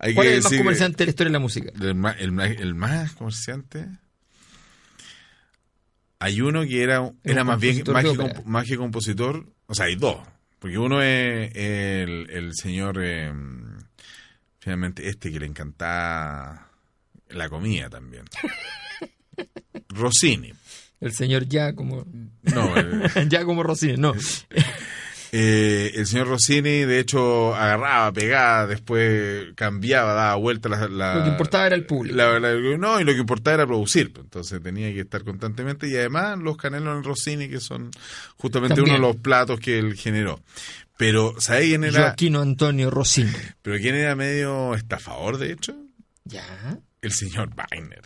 [0.00, 1.72] Hay ¿Cuál que es el más comerciante de la historia de la música?
[1.80, 3.86] El más, el, más, el más comerciante...
[6.20, 8.34] Hay uno que era, era más bien más de que, ópera.
[8.34, 9.46] comp- más que compositor.
[9.66, 10.16] O sea, hay dos.
[10.58, 12.98] Porque uno es el, el señor...
[13.00, 13.32] eh,
[14.58, 16.68] finalmente, este que le encantaba
[17.30, 18.24] la comida también.
[19.88, 20.52] Rossini.
[21.00, 22.04] El señor ya como
[22.42, 24.14] No, el, ya como Rossini, no.
[25.30, 31.24] Eh, el señor Rossini, de hecho, agarraba, pegaba, después cambiaba, daba vuelta la, la- Lo
[31.24, 32.16] que importaba era el público.
[32.16, 32.40] la-
[32.78, 34.10] no, y lo que importaba era producir.
[34.12, 35.86] pues, Entonces tenía que estar constantemente.
[35.86, 37.90] Y además los canelos en Rossini, que son
[38.38, 38.96] justamente También.
[38.96, 40.40] uno de los platos que él generó.
[40.98, 42.02] Pero, ¿sabes quién era?
[42.02, 43.32] Joaquino Antonio Rossini.
[43.62, 45.74] Pero quién era medio estafador, de hecho?
[46.24, 46.44] Ya.
[47.00, 48.02] El señor Wagner.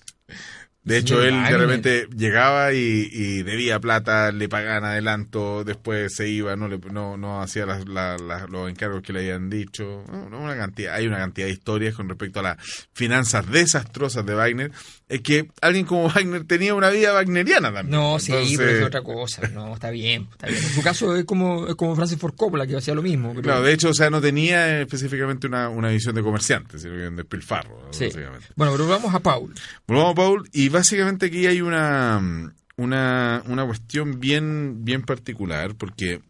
[0.85, 1.61] De hecho, Señor él de Wagner.
[1.61, 7.17] repente llegaba y, y debía plata, le pagaban adelanto, después se iba, no le, no,
[7.17, 10.03] no hacía las- la- la- los encargos que le habían dicho.
[10.09, 12.57] Una cantidad, hay una cantidad de historias con respecto a las
[12.93, 14.73] finanzas desastrosas de Wagner.
[15.13, 17.91] Es que alguien como Wagner tenía una vida wagneriana también.
[17.91, 19.47] No, sí, pero es otra cosa.
[19.49, 20.63] No, está bien, está bien.
[20.63, 23.31] En su caso es como, es como Francis Ford Coppola, que hacía lo mismo.
[23.31, 26.95] pero- Claro, de hecho, o sea, no tenía específicamente una, una visión de comerciante, sino
[26.97, 28.07] que un despilfarro, Sí.
[28.07, 28.47] básicamente.
[28.57, 29.53] Bueno, pero vamos a Paul.
[29.87, 36.23] Volvamos a Paul, y básicamente aquí hay una, una, una cuestión bien, bien particular, porque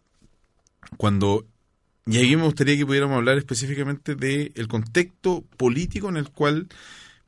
[0.96, 1.46] cuando,
[2.06, 6.66] y aquí me gustaría que pudiéramos hablar específicamente del contexto político en el cual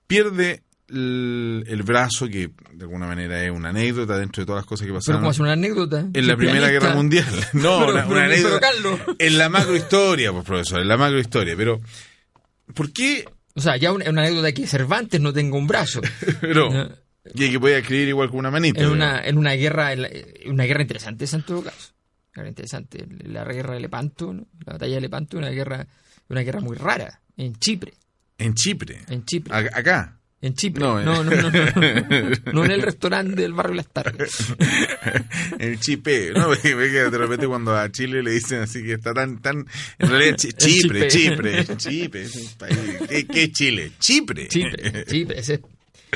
[0.06, 4.66] pierde el, el brazo, que de alguna manera es una anécdota dentro de todas las
[4.66, 6.06] cosas que Pero pasaron como hace una anécdota.
[6.12, 6.68] en la Primera.
[6.68, 7.24] Guerra Mundial.
[7.54, 9.00] No, Pero- una, pero- una pero, anécdota Carlos.
[9.18, 11.54] en la macrohistoria, pues profesor, en la macrohistoria.
[11.56, 11.80] Pero,
[12.74, 13.24] ¿por qué?
[13.54, 16.00] O sea, ya una, una anécdota que Cervantes no tenga un brazo.
[16.40, 16.68] Pero,
[17.34, 18.82] y que podía escribir igual con una manita.
[18.82, 20.10] En una, en una guerra, en la-
[20.46, 21.92] una guerra interesante esa en todo caso.
[22.34, 23.06] Guerra interesante.
[23.24, 24.46] La guerra de Lepanto, ¿no?
[24.66, 25.86] la batalla de Lepanto, una guerra,
[26.28, 27.20] una guerra muy rara.
[27.36, 27.94] En Chipre.
[28.38, 29.00] En Chipre.
[29.08, 29.54] En Chipre.
[29.54, 30.18] A- acá.
[30.44, 30.82] En Chipre.
[30.82, 32.64] No, No, no, no, no, no.
[32.66, 34.36] en el restaurante del barrio Las Tardes.
[35.58, 36.32] El Chipre.
[36.32, 39.66] No, ve que de repente cuando a Chile le dicen así que está tan, tan,
[39.98, 41.64] en realidad Chi- Chipre, Chipre.
[41.78, 42.78] Chipre, es un país.
[43.08, 43.92] ¿Qué, es Chile?
[43.98, 44.48] Chipre.
[44.48, 45.38] Chipre, Chipre.
[45.40, 45.62] ese-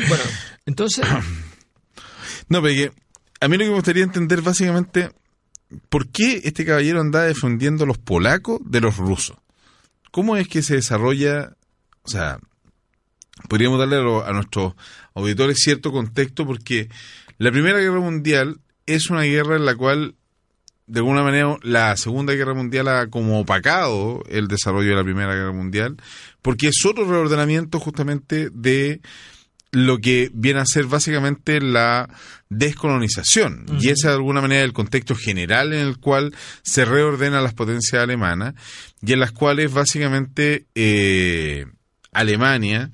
[0.08, 0.24] Bueno,
[0.66, 1.06] entonces,
[2.50, 2.92] No, pero que
[3.40, 5.10] a mí lo que me gustaría entender básicamente,
[5.88, 9.36] ¿por qué este caballero anda defendiendo a los polacos de los rusos?
[10.10, 11.54] ¿Cómo es que se desarrolla,
[12.02, 12.38] o sea,
[13.48, 14.74] podríamos darle a, lo- a nuestros
[15.14, 16.88] auditores cierto contexto porque
[17.38, 20.14] la Primera Guerra Mundial es una guerra en la cual
[20.86, 25.34] de alguna manera la Segunda Guerra Mundial ha como opacado el desarrollo de la Primera
[25.34, 25.96] Guerra Mundial
[26.40, 29.00] porque es otro reordenamiento justamente de
[29.70, 32.08] lo que viene a ser básicamente la
[32.48, 33.66] descolonización.
[33.80, 38.02] Y ese de alguna manera el contexto general en el cual se reordenan las potencias
[38.02, 38.54] alemanas
[39.02, 41.66] y en las cuales básicamente eh,
[42.12, 42.90] Alemania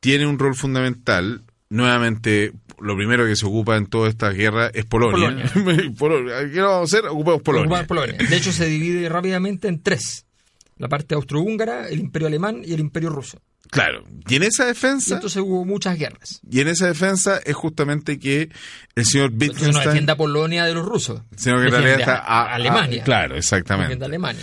[0.00, 1.42] tiene un rol fundamental.
[1.70, 5.44] Nuevamente, lo primero que se ocupa en toda esta guerra es Polonia.
[5.98, 6.34] Polonia.
[6.52, 7.08] ¿Qué vamos a hacer?
[7.10, 8.16] Ocupamos Polonia.
[8.18, 10.24] De hecho, se divide rápidamente en tres.
[10.78, 13.38] La parte austrohúngara, el imperio alemán y el imperio ruso.
[13.70, 14.02] Claro.
[14.28, 16.40] Y en esa Y defensa, entonces hubo muchas guerras.
[16.48, 18.48] y en esa defensa es justamente que
[18.94, 21.20] el señor no Wittgenstein, defiende a Polonia de los rusos.
[21.36, 23.02] sino que en realidad está a, a- a Alemania.
[23.02, 24.02] a- claro, exactamente.
[24.02, 24.42] Alemania.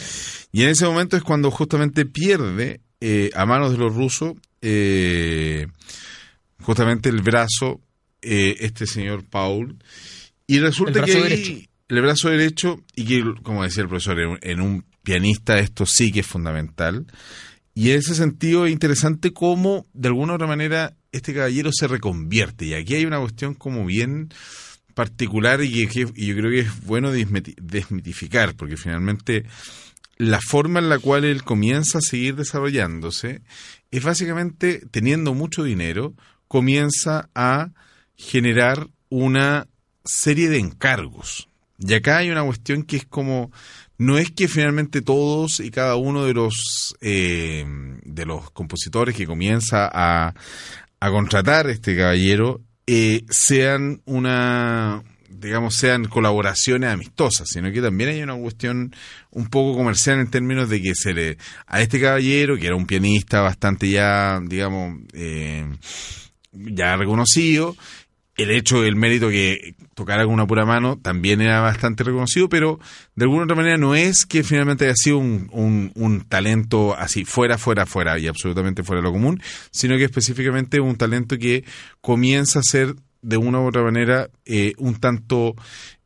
[0.51, 4.33] Y en ese momento es cuando justamente pierde eh, a manos de los rusos
[4.67, 5.67] eh,
[6.61, 7.81] justamente el brazo,
[8.21, 9.77] eh, este señor Paul,
[10.47, 14.39] y resulta El que ahí- el brazo derecho, y que, como decía el profesor, en,
[14.41, 17.05] en un pianista esto sí que es fundamental.
[17.75, 21.87] Y en ese sentido es interesante cómo, de alguna u otra manera, este caballero se
[21.87, 22.65] reconvierte.
[22.65, 24.29] Y aquí hay una cuestión como bien
[24.95, 29.43] particular y que, y yo creo que es bueno desmiti- desmitificar, porque finalmente
[30.17, 33.41] la forma en la cual él comienza a seguir desarrollándose
[33.91, 36.13] es básicamente teniendo mucho dinero,
[36.47, 37.71] comienza a
[38.15, 39.67] generar una
[40.03, 41.49] serie de encargos.
[41.79, 43.51] Y acá hay una cuestión que es como,
[43.97, 47.65] no es que finalmente todos y cada uno de los, eh,
[48.03, 50.33] de los compositores que comienza a,
[50.99, 55.03] a contratar este caballero eh, sean una,
[55.39, 58.95] digamos, sean colaboraciones amistosas, sino que también hay una cuestión
[59.31, 62.85] un poco comercial en términos de que se le, a este caballero, que era un
[62.87, 65.65] pianista bastante ya, digamos, eh,
[66.51, 67.75] ya reconocido,
[68.37, 72.79] el hecho del mérito que tocara con una pura mano también era bastante reconocido, pero
[73.15, 77.23] de alguna otra manera no es que finalmente haya sido un, un- un talento así
[77.23, 81.63] fuera, fuera, fuera y absolutamente fuera de lo común, sino que específicamente un talento que
[82.01, 85.55] comienza a ser de una u otra manera eh, un tanto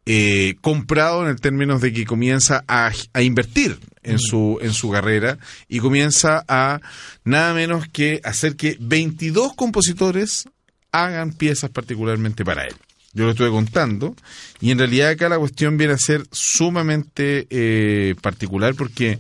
[0.05, 4.89] eh, comprado en el términos de que comienza a, a invertir en su en su
[4.89, 6.79] carrera y comienza a
[7.23, 10.47] nada menos que hacer que 22 compositores
[10.91, 12.75] hagan piezas particularmente para él.
[13.13, 14.15] Yo lo estuve contando
[14.61, 19.17] y en realidad acá la cuestión viene a ser sumamente eh, particular porque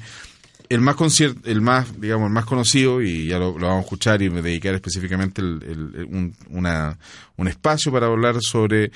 [0.69, 3.85] el más concier- el más digamos el más conocido y ya lo, lo vamos a
[3.85, 6.97] escuchar y me dedicar específicamente el- un, una-
[7.37, 8.91] un espacio para hablar sobre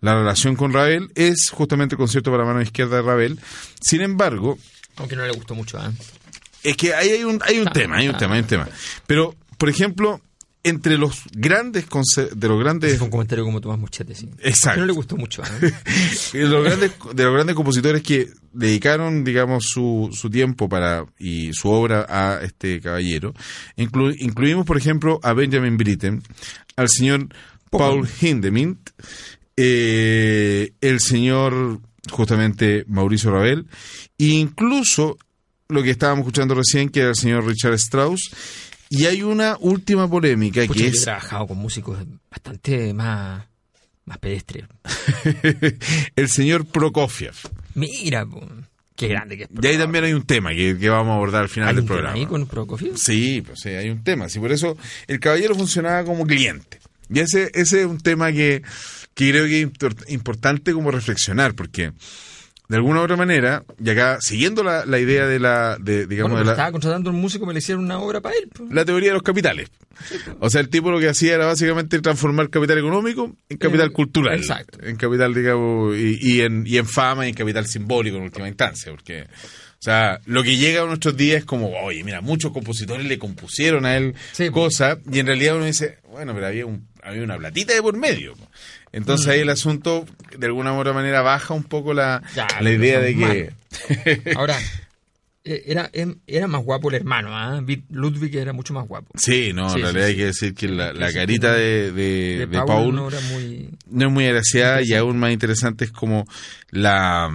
[0.00, 3.38] la relación con Ravel es justamente el concierto para mano izquierda de Ravel.
[3.80, 4.58] Sin embargo,
[4.96, 5.92] Aunque no le gustó mucho, ¿ah?
[6.62, 8.68] es que ahí hay un, hay un tema, hay un tema, hay un tema.
[9.06, 10.20] Pero, por ejemplo,
[10.68, 11.86] entre los grandes
[12.34, 14.28] de los grandes fue un comentario como Tomás Muchete, sí.
[14.40, 14.76] Exacto.
[14.76, 15.50] Que no le gustó mucho, ¿ah?
[15.60, 21.50] de los grandes de los grandes compositores que dedicaron digamos su, su tiempo para y
[21.52, 23.34] su obra a este caballero
[23.76, 26.22] inclu- incluimos por ejemplo a Benjamin Britten
[26.76, 27.28] al señor
[27.70, 28.90] Paul Hindemith
[29.56, 33.66] eh, el señor justamente Mauricio Ravel
[34.18, 35.18] e incluso
[35.68, 38.30] lo que estábamos escuchando recién que era el señor Richard Strauss
[38.90, 41.98] y hay una última polémica que yo he es trabajado con músicos
[42.30, 43.44] bastante más,
[44.04, 44.64] más pedestres.
[46.16, 47.34] el señor Prokofiev
[47.74, 48.26] Mira,
[48.96, 49.50] qué grande que es.
[49.62, 51.82] Y ahí también hay un tema que, que vamos a abordar al final ¿Hay del
[51.82, 52.18] un tema programa.
[52.18, 52.96] ahí con Prokofiev?
[52.96, 54.28] Sí, pues sí, hay un tema.
[54.28, 56.80] Sí, por eso el caballero funcionaba como cliente.
[57.10, 58.62] Y ese, ese es un tema que,
[59.14, 61.92] que creo que es impor- importante como reflexionar, porque
[62.68, 66.32] de alguna u otra manera, y acá siguiendo la, la idea de la, de, digamos,
[66.32, 68.34] Bueno, pero de la, estaba contratando a un músico, me le hicieron una obra para
[68.36, 68.50] él.
[68.70, 69.70] la teoría de los capitales.
[70.38, 73.92] O sea, el tipo lo que hacía era básicamente transformar capital económico en capital Eh,
[73.92, 74.36] cultural.
[74.36, 74.78] exacto.
[74.82, 78.46] En capital, digamos, y, y en, y en fama y en capital simbólico en última
[78.46, 78.92] instancia.
[78.92, 83.06] Porque, o sea, lo que llega a nuestros días es como, oye, mira, muchos compositores
[83.06, 86.86] le compusieron a él Sí, cosas, y en realidad uno dice, bueno, pero había, un,
[87.02, 88.34] había una platita de por medio.
[88.34, 88.47] po.
[88.92, 89.30] Entonces Mm.
[89.30, 93.00] ahí el asunto, de alguna u otra manera, baja un poco la, Ya, la idea
[93.00, 93.52] de que...
[94.36, 94.58] Ahora,
[95.44, 97.60] eh, era, em- era más guapo el hermano, ¿ah?
[97.62, 99.12] Bit- Ludwig era mucho más guapo.
[99.16, 100.10] Sí, no, Sí, en realidad sí.
[100.10, 103.70] hay que decir que la, carita de, de, De, de Paul, Paul no era muy...
[103.90, 106.24] no es muy agraciada y aún más interesante es como
[106.70, 107.30] la,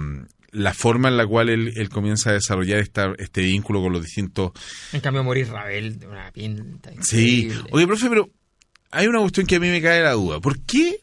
[0.52, 4.02] la forma en la cual él, él comienza a desarrollar esta, este vínculo con los
[4.02, 4.52] distintos...
[4.92, 8.28] En cambio, morir Ravel de una pinta Sí, oye, profe, pero
[8.90, 10.40] hay una cuestión que a mí me cae la duda.
[10.40, 10.98] ¿Por qué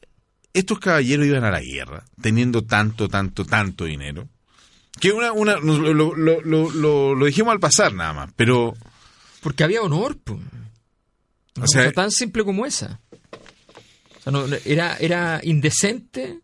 [0.54, 4.28] estos caballeros iban a la guerra teniendo tanto, tanto, tanto dinero?
[5.00, 8.76] Que una, una, lo, lo, lo, lo- dijimos al pasar nada más, pero...
[9.42, 10.18] Porque había honor.
[10.28, 13.00] Una O sea- tan simple como esa.
[14.20, 16.40] O sea, no- era, era indecente.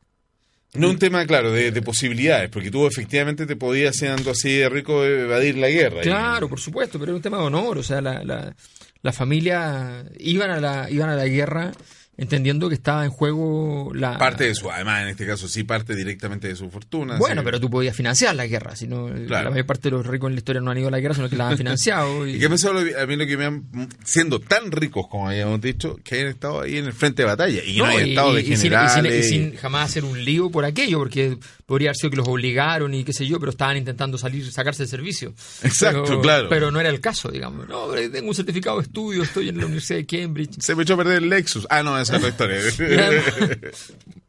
[0.73, 4.69] No un tema, claro, de, de posibilidades, porque tú efectivamente te podías, siendo así de
[4.69, 6.01] rico, evadir la guerra.
[6.01, 7.77] Claro, por supuesto, pero era un tema de honor.
[7.79, 8.55] O sea, la, la,
[9.01, 11.71] la familia iban a la, iban a la guerra
[12.17, 14.17] entendiendo que estaba en juego la...
[14.17, 17.17] Parte de su, además en este caso sí parte directamente de su fortuna.
[17.17, 18.75] Bueno, pero tú podías financiar la guerra.
[18.75, 19.45] Si no, Claro.
[19.45, 21.13] La mayor parte de los ricos en la historia no han ido a la guerra,
[21.13, 22.25] sino que la han financiado.
[22.27, 23.63] Y, ¿Y qué pensó lo- a mí lo que me han,
[24.03, 27.63] siendo tan ricos como habíamos dicho, que hayan estado ahí en el frente de batalla
[27.63, 29.25] y no, hayan y- estado de y- y sin, y sin- generales.
[29.25, 31.37] y sin jamás hacer un lío por aquello, porque
[31.67, 34.83] podría haber sido que los obligaron y qué sé yo, pero estaban intentando salir, sacarse
[34.83, 35.33] del servicio.
[35.61, 36.49] Exacto, Pero- claro.
[36.49, 37.67] Pero no era el caso, digamos.
[37.67, 40.55] No, tengo un certificado de estudio, estoy en la Universidad de Cambridge.
[40.61, 41.67] Se me echó a perder el Lexus.
[41.69, 42.61] Ah, no, esa es otra historia.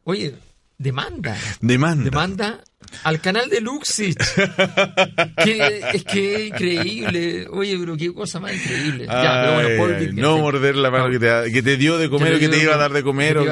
[0.03, 0.35] Oye,
[0.77, 1.37] demanda.
[1.61, 2.03] Demanda.
[2.03, 2.63] Demanda
[3.03, 4.17] al canal de Luxich.
[5.43, 7.47] que, es que increíble.
[7.51, 9.05] Oye, pero qué cosa más increíble.
[9.05, 10.21] ya, pero bueno, Paul Ay, Wittgenstein.
[10.21, 12.75] no morder la mano que te, que te dio de comer o que te iba
[12.75, 13.45] a dar de comer o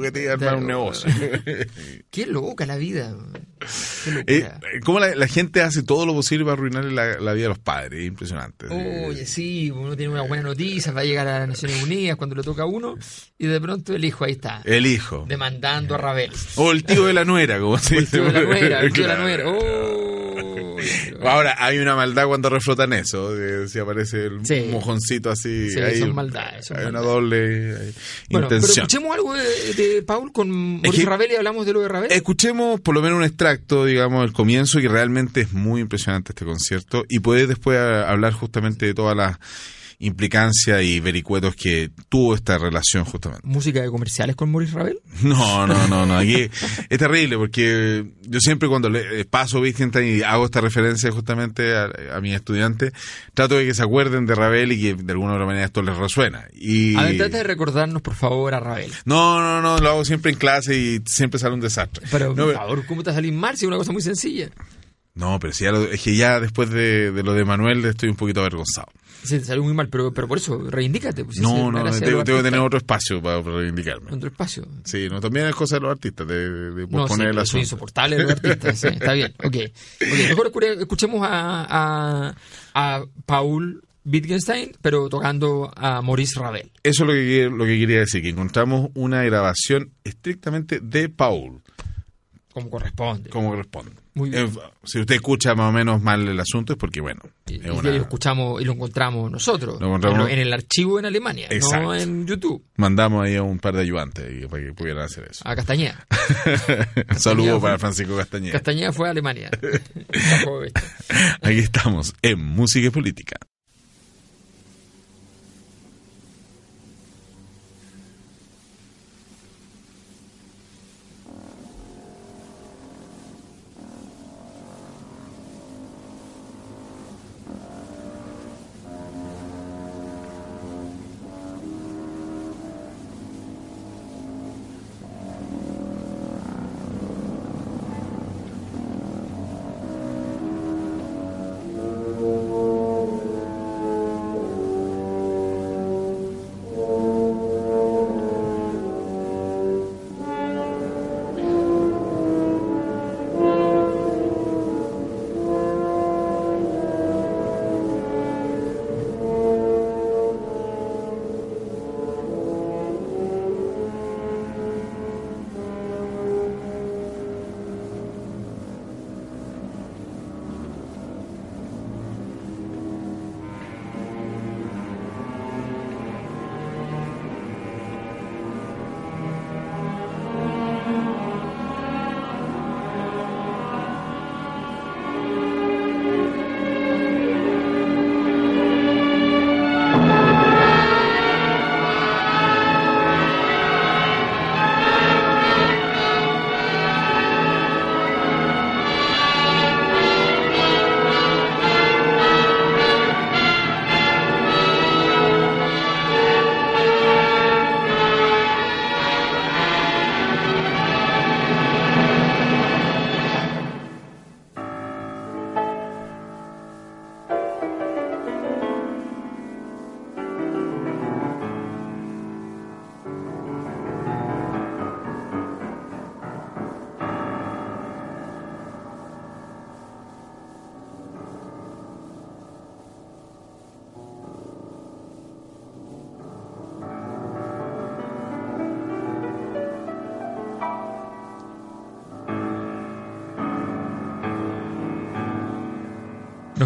[0.00, 1.10] que, te iba a armar un negocio.
[2.10, 3.10] Qué loca la vida.
[3.10, 3.53] Locura.
[4.26, 4.48] Eh,
[4.84, 7.58] ¿Cómo la, la gente hace todo lo posible para arruinarle la, la vida a los
[7.58, 8.00] padres?
[8.00, 8.66] Es impresionante.
[8.68, 12.34] Oye, sí, uno tiene una buena noticia, va a llegar a las Naciones Unidas cuando
[12.36, 12.96] le toca a uno,
[13.38, 15.24] y de pronto el hijo ahí está, El hijo.
[15.28, 16.30] demandando a Ravel.
[16.56, 18.16] O el tío de la nuera, como se O el dice.
[18.18, 19.44] tío de la nuera, el tío de la nuera.
[19.48, 20.13] Oh,
[21.22, 24.68] Ahora, hay una maldad cuando reflotan eso, que si aparece el Sí.
[24.70, 25.70] mojoncito así.
[25.70, 27.36] Sí, hay, son maldades, son hay una doble
[27.72, 27.92] eh,
[28.30, 28.86] Bueno, pero intención.
[28.86, 32.12] escuchemos algo de, de Paul con Mauricio que- Ravel y hablamos de lo de Ravel.
[32.12, 36.44] Escuchemos por lo menos un extracto, digamos, el comienzo, que realmente es muy impresionante este
[36.44, 39.36] concierto, y puedes después hablar justamente de todas las
[40.04, 43.46] implicancias y vericuetos que tuvo esta relación justamente.
[43.46, 44.98] Música de comerciales con Maurice Ravel.
[45.22, 46.18] No, no, no, no.
[46.18, 46.34] Aquí
[46.88, 51.74] es terrible porque yo siempre cuando le eh, paso Wittgenstein y hago esta referencia justamente
[51.76, 52.92] a, a mis estudiantes,
[53.34, 55.82] trato de que se acuerden de Ravel y que de alguna u otra manera esto
[55.82, 56.44] les resuena.
[56.52, 56.96] Y...
[56.96, 58.90] A ver, trata de recordarnos, por favor, a Ravel.
[59.04, 62.06] No, no, no, lo hago siempre en clase y siempre sale un desastre.
[62.10, 63.56] Pero, no, por favor, ¿cómo te salir mal?
[63.56, 64.48] Si es una cosa muy sencilla.
[65.14, 68.08] no, pero si ya lo- es que ya después de, de lo de Manuel estoy
[68.08, 68.88] un poquito avergonzado.
[69.24, 71.24] Sí, te salió muy mal, pero, pero por eso, reivindícate.
[71.24, 74.12] Pues, No, no, tengo, que tener otro espacio para, reivindicarme.
[74.12, 74.66] Otro espacio.
[74.84, 77.58] Sí, no, también es cosa de los artistas, de, de No, sí, el asunto.
[77.58, 78.78] insoportable los artistas.
[78.78, 79.34] sí, está bien.
[79.42, 79.56] Ok.
[79.56, 82.34] Ok, Mejor escu- escuchemos a, a,
[82.74, 86.70] a Paul Wittgenstein, pero tocando a Maurice Ravel.
[86.82, 91.62] Eso es lo que, lo que quería decir, que encontramos una grabación estrictamente de Paul,
[92.52, 93.30] Como corresponde.
[93.30, 93.92] como corresponde.
[94.14, 94.46] Muy bien.
[94.46, 94.50] Eh,
[94.84, 97.68] si usted escucha más o menos mal el asunto es porque, bueno, Y, es y
[97.70, 99.80] una- lo escuchamos y lo encontramos nosotros.
[99.80, 101.82] Lo encontramos- En, el archivo en Alemania, Exacto.
[101.86, 102.64] no en YouTube.
[102.76, 105.42] mandamos ahí a un par de ayudantes para que pudieran hacer eso.
[105.46, 106.06] A Castañeda.
[107.10, 108.52] Un saludo fue- para Francisco Castañeda.
[108.52, 109.50] Castañeda fue a Alemania.
[111.42, 113.36] Aquí estamos, en Música y Política.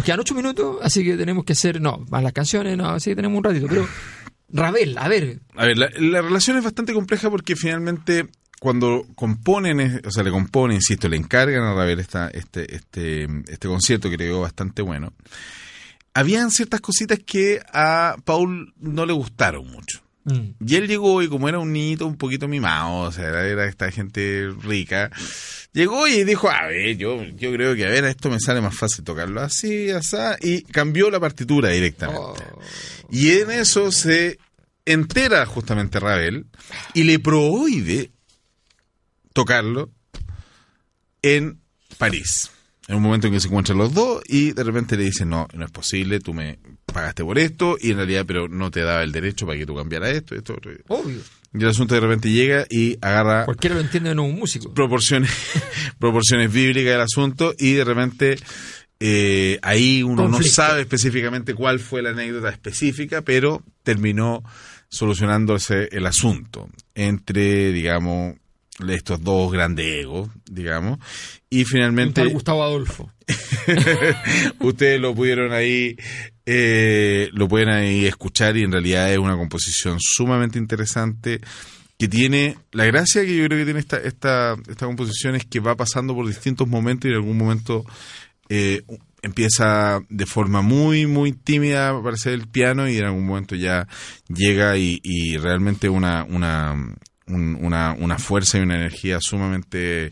[0.09, 3.15] Quedan ocho minutos, así que tenemos que hacer, no, más las canciones, no, así que
[3.15, 3.87] tenemos un ratito, pero
[4.51, 8.27] Ravel, a ver, A ver, la, la relación es bastante compleja porque finalmente
[8.59, 13.67] cuando componen, o sea, le componen, insisto, le encargan a Ravel esta, este, este, este
[13.67, 15.13] concierto que le quedó bastante bueno,
[16.15, 20.01] habían ciertas cositas que a Paul no le gustaron mucho.
[20.33, 23.47] Mm, Y él llegó y como era un niñito un poquito mimado, o sea, era,
[23.47, 25.11] era esta gente rica,
[25.73, 28.61] llegó y dijo, a ver, yo, yo creo que a ver, a esto me sale
[28.61, 32.21] más fácil tocarlo así, así, y cambió la partitura directamente.
[32.21, 32.61] oh,
[33.09, 34.39] Y en eso se
[34.85, 36.45] entera justamente Ravel
[36.93, 38.11] y le prohíbe
[39.33, 39.91] tocarlo
[41.21, 41.59] en
[41.97, 42.51] París.
[42.89, 45.47] En un momento en que se encuentran los dos y de repente le dicen, no,
[45.53, 46.57] no es posible, tú me
[46.91, 49.75] pagaste por esto y en realidad pero no te daba el derecho para que tú
[49.75, 50.71] cambiaras esto, esto, otro.
[50.87, 51.19] Obvio.
[51.53, 54.73] Y el asunto de repente llega y agarra Cualquiera lo entiende no un músico.
[54.73, 55.29] proporciones,
[55.99, 58.37] proporciones bíblicas del asunto y de repente
[58.99, 64.43] eh, ahí uno no sabe específicamente cuál fue la anécdota específica, pero terminó
[64.89, 68.35] solucionándose el asunto entre, digamos,
[68.87, 70.99] estos dos grandes egos, digamos,
[71.49, 73.11] y finalmente Gustavo Adolfo.
[74.59, 75.95] ustedes lo pudieron ahí
[76.45, 81.39] eh, lo pueden ahí escuchar y en realidad es una composición sumamente interesante
[81.97, 85.59] que tiene la gracia que yo creo que tiene esta esta esta composición es que
[85.59, 87.83] va pasando por distintos momentos y en algún momento
[88.47, 88.81] eh,
[89.21, 93.87] empieza de forma muy muy tímida a aparecer el piano y en algún momento ya
[94.27, 96.73] llega y, y realmente una una
[97.29, 100.11] un- una una fuerza y una energía sumamente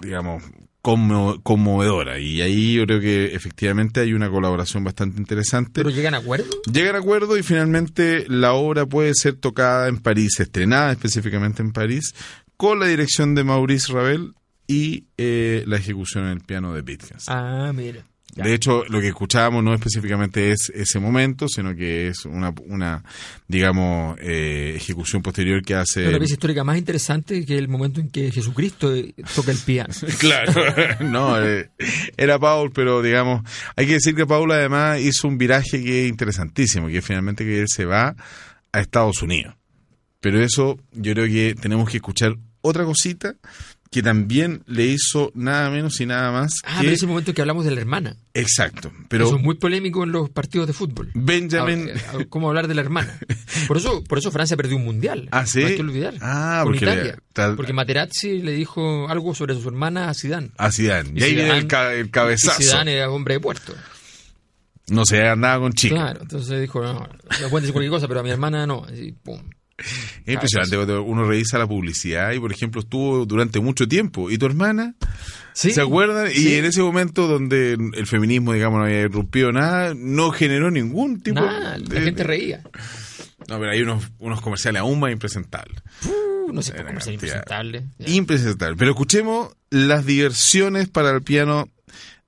[0.00, 0.42] digamos,
[0.82, 2.18] conmo- conmovedora.
[2.18, 5.72] Y ahí yo creo que efectivamente hay una colaboración bastante interesante.
[5.82, 6.46] Pero llegan a acuerdo.
[6.72, 11.72] Llegan a acuerdo y finalmente la obra puede ser tocada en París, estrenada específicamente en
[11.72, 12.14] París,
[12.56, 14.34] con la dirección de Maurice Ravel
[14.66, 17.36] y eh, la ejecución en el piano de Wittgenstein.
[17.36, 18.06] Ah, mira.
[18.34, 18.44] Ya.
[18.44, 23.02] De hecho, lo que escuchábamos no específicamente es ese momento, sino que es una, una
[23.48, 26.10] digamos, eh, ejecución posterior que hace...
[26.10, 29.92] La pieza histórica más interesante que el momento en que Jesucristo eh, toca el piano.
[30.18, 30.52] Claro,
[31.00, 31.70] no, eh,
[32.16, 33.42] era Paul, pero digamos,
[33.74, 37.60] hay que decir que Paul además hizo un viraje que es interesantísimo, que finalmente que
[37.60, 38.14] él se va
[38.72, 39.54] a Estados Unidos.
[40.20, 43.36] Pero eso yo creo que tenemos que escuchar otra cosita
[43.90, 46.82] que también le hizo nada menos y nada más Ah, que...
[46.84, 48.16] pero ese momento en que hablamos de la hermana.
[48.34, 51.10] Exacto, Eso pero es muy polémico en los partidos de fútbol.
[51.14, 51.90] Benjamin...
[51.96, 53.18] Ah, ah, ¿Cómo hablar de la hermana?
[53.66, 55.28] Por eso, por eso Francia perdió un mundial.
[55.32, 55.60] Ah, ¿sí?
[55.60, 56.14] No hay que olvidar.
[56.20, 57.18] Ah, porque Italia.
[57.32, 60.50] tal- Porque Materazzi le dijo algo sobre su hermana a Zidane.
[60.56, 61.10] A Zidane.
[61.16, 62.62] Y ahí viene el, ca- el Y cabezazo.
[62.62, 63.74] Zidane era hombre de puerto.
[64.88, 65.98] No se andaba con chicas.
[65.98, 67.08] Claro, entonces dijo, no,
[67.40, 68.86] me pueden decir cualquier cosa, pero a mi hermana no.
[68.92, 69.40] Y pum.
[70.26, 74.30] Es impresionante cuando uno revisa la publicidad y, por ejemplo, estuvo durante mucho tiempo.
[74.30, 74.94] ¿Y tu hermana?
[75.52, 75.70] Sí.
[75.72, 76.28] ¿Se acuerdan?
[76.34, 81.20] Y en ese momento donde el feminismo, digamos, no había irrumpido nada, no generó ningún
[81.20, 82.62] tipo Nada, la de- gente reía.
[83.48, 85.82] No, pero hay unos, unos comerciales aún más impresentables.
[86.04, 87.34] Uh, no sé Era cómo ser cantidad.
[87.36, 87.84] impresentable.
[87.98, 88.10] Ya.
[88.14, 88.78] Impresentables.
[88.78, 91.68] Pero escuchemos las diversiones para el piano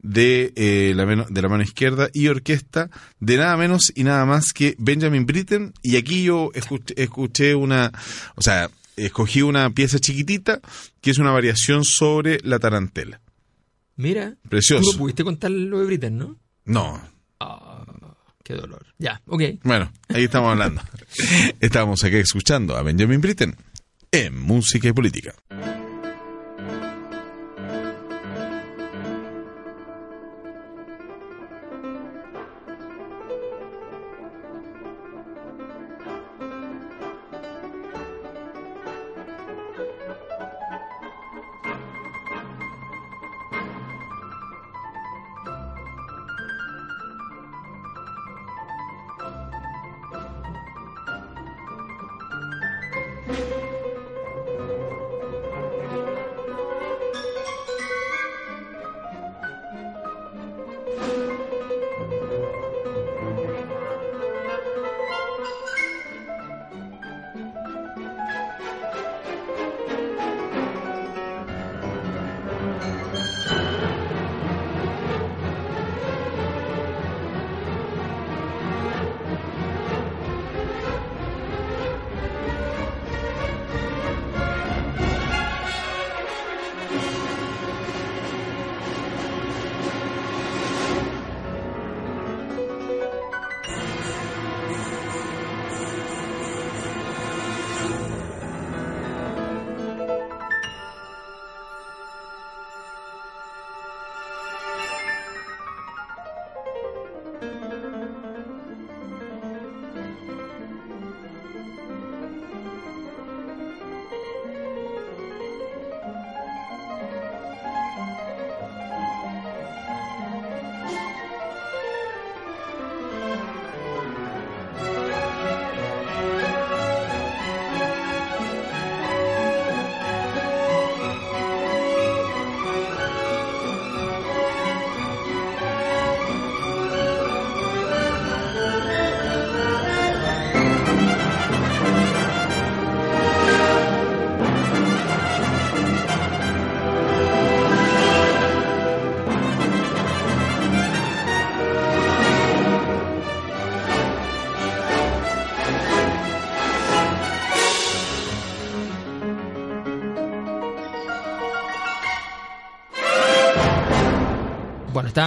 [0.03, 2.91] de, eh, la, mano, de la mano izquierda y orquesta
[3.21, 5.73] de nada menos y nada más que Benjamin Britten.
[5.83, 7.93] Y aquí yo escuché, escuché una,
[8.35, 10.61] o sea, escogí una pieza chiquitita
[11.01, 13.21] que es una variación sobre la tarantela.
[13.97, 14.83] Mira, Precioso.
[14.83, 16.37] tú no pudiste contar lo de Britain, ¿no?
[16.65, 17.01] No,
[17.41, 17.85] Ah,
[18.45, 18.87] qué dolor.
[18.99, 19.43] Ya, ok.
[19.65, 20.81] Bueno, ahí estamos hablando.
[21.61, 23.57] Estamos aquí escuchando a Benjamin Britten
[24.13, 25.35] en Música y Política.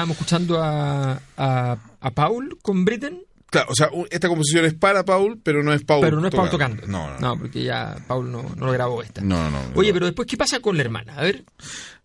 [0.06, 5.06] Estábamos escuchando a, a, a Paul con Britain, Claro, o sea, esta composición es para
[5.06, 6.86] Paul, pero no es Paul pero no es Paul tocando.
[6.88, 7.40] No, no, no.
[7.40, 9.22] porque ya Paul no, no lo grabó esta.
[9.22, 9.72] No, no, no.
[9.76, 11.14] Oye, pero después, ¿qué pasa con la hermana?
[11.16, 11.46] A ver,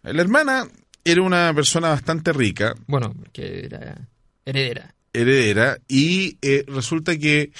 [0.03, 0.69] La hermana
[1.03, 3.97] era una persona bastante rica, bueno, que era
[4.45, 4.95] heredera.
[5.13, 7.51] heredera, y eh, resulta que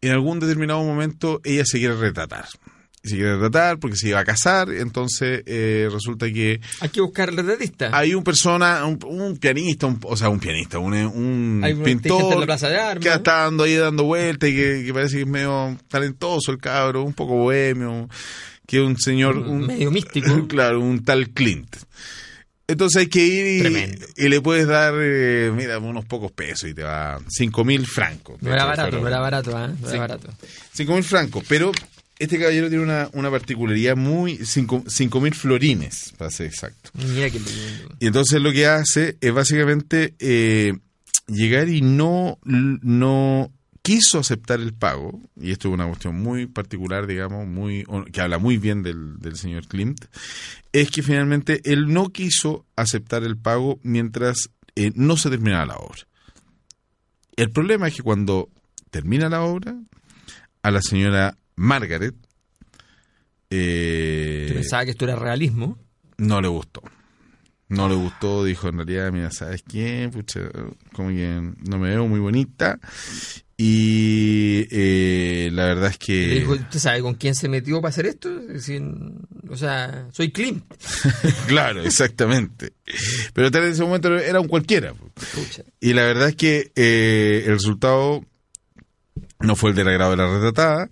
[0.00, 2.46] en algún determinado momento ella se quiere retratar.
[3.02, 7.00] Y se quiere retratar porque se iba a casar, entonces eh, resulta que Hay que
[7.00, 7.88] buscar el retratista.
[7.96, 12.40] hay un persona, un, un pianista, un- o sea, un pianista, un, Hay pintor en
[12.40, 13.02] la Plaza de Armas.
[13.02, 16.58] que está dando ahí dando vueltas y que, que parece que es medio talentoso el
[16.58, 18.06] cabro, un poco bohemio,
[18.66, 19.38] que es un señor...
[19.38, 20.46] Un, Medio místico.
[20.48, 21.74] claro, un tal Clint.
[22.68, 26.82] Entonces hay que ir y, le puedes dar, eh, mira, unos pocos pesos y te
[26.84, 28.40] va cinco mil francos.
[28.42, 29.50] No era barato, no era barato.
[29.58, 29.94] No Sí.
[29.94, 30.28] era barato.
[30.72, 31.72] Cinco mil francos, pero
[32.20, 34.38] este caballero tiene una, una particularidad muy...
[34.44, 36.90] Cinco, cinco mil florines, para ser exacto.
[36.94, 37.40] Mira que.
[37.98, 40.74] Y entonces lo que hace es básicamente eh,
[41.26, 43.50] llegar y no, no
[43.82, 48.38] quiso aceptar el pago, y esto es una cuestión muy particular, digamos, muy que habla
[48.38, 50.04] muy bien del, del señor Klimt,
[50.72, 55.76] es que finalmente él no quiso aceptar el pago mientras eh, no se terminaba la
[55.76, 56.06] obra.
[57.36, 58.50] El problema es que cuando
[58.90, 59.74] termina la obra,
[60.62, 62.14] a la señora Margaret
[63.50, 65.78] eh, pensaba que esto era realismo.
[66.16, 66.82] no le gustó.
[67.68, 70.08] No le gustó, dijo en realidad, mira, ¿sabes qué?
[70.12, 70.40] Pucha,
[70.92, 72.80] como que no me veo muy bonita.
[73.56, 76.62] Y eh, la verdad es le dijo, que...
[76.62, 78.28] ¿usted sabe con quién se metió para hacer esto?
[79.48, 80.64] O sea, soy Klimt.
[81.46, 82.72] claro, exactamente.
[83.34, 84.94] Pero tal en ese momento era un cualquiera.
[84.94, 85.62] Pucha.
[85.78, 88.24] Y la verdad es que eh, el resultado
[89.40, 90.88] no fue el del agrado de la retratada.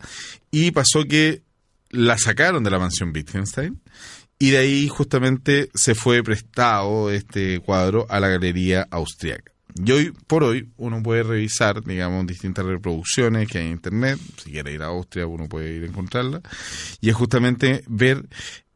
[0.51, 1.43] Y pasó que
[1.91, 3.81] la sacaron de la mansión Wittgenstein.
[4.39, 9.53] Y de ahí justamente se fue prestado este cuadro a la galería austriaca.
[9.75, 14.19] Y hoy por hoy uno puede revisar, digamos, distintas reproducciones que hay en internet.
[14.43, 16.41] Si quiere ir a Austria, uno puede ir a encontrarla.
[17.01, 18.29] Y es justamente ver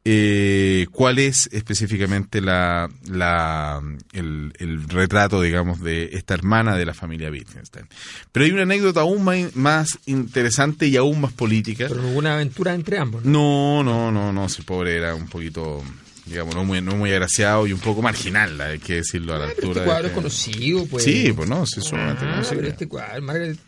[0.04, 3.80] eh, cuál es específicamente la, la,
[4.12, 7.86] el, el retrato, digamos, de esta hermana de la familia Wittgenstein.
[8.32, 11.86] Pero hay una anécdota aún más, más interesante y aún más política.
[11.88, 13.24] Pero una aventura entre ambos.
[13.24, 13.82] ¿no?
[13.84, 15.82] No, no, no, no, si pobre era un poquito,
[16.26, 19.44] digamos, no muy, no muy agraciado y un poco marginal, hay que decirlo a la
[19.46, 19.80] Ah, pero altura.
[19.82, 21.04] este cuadro es que- conocido, pues.
[21.04, 23.58] Sí, pues no, sí, es sumamente Ah, pero este cuadro, Margaret.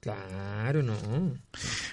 [0.00, 0.96] Claro, no.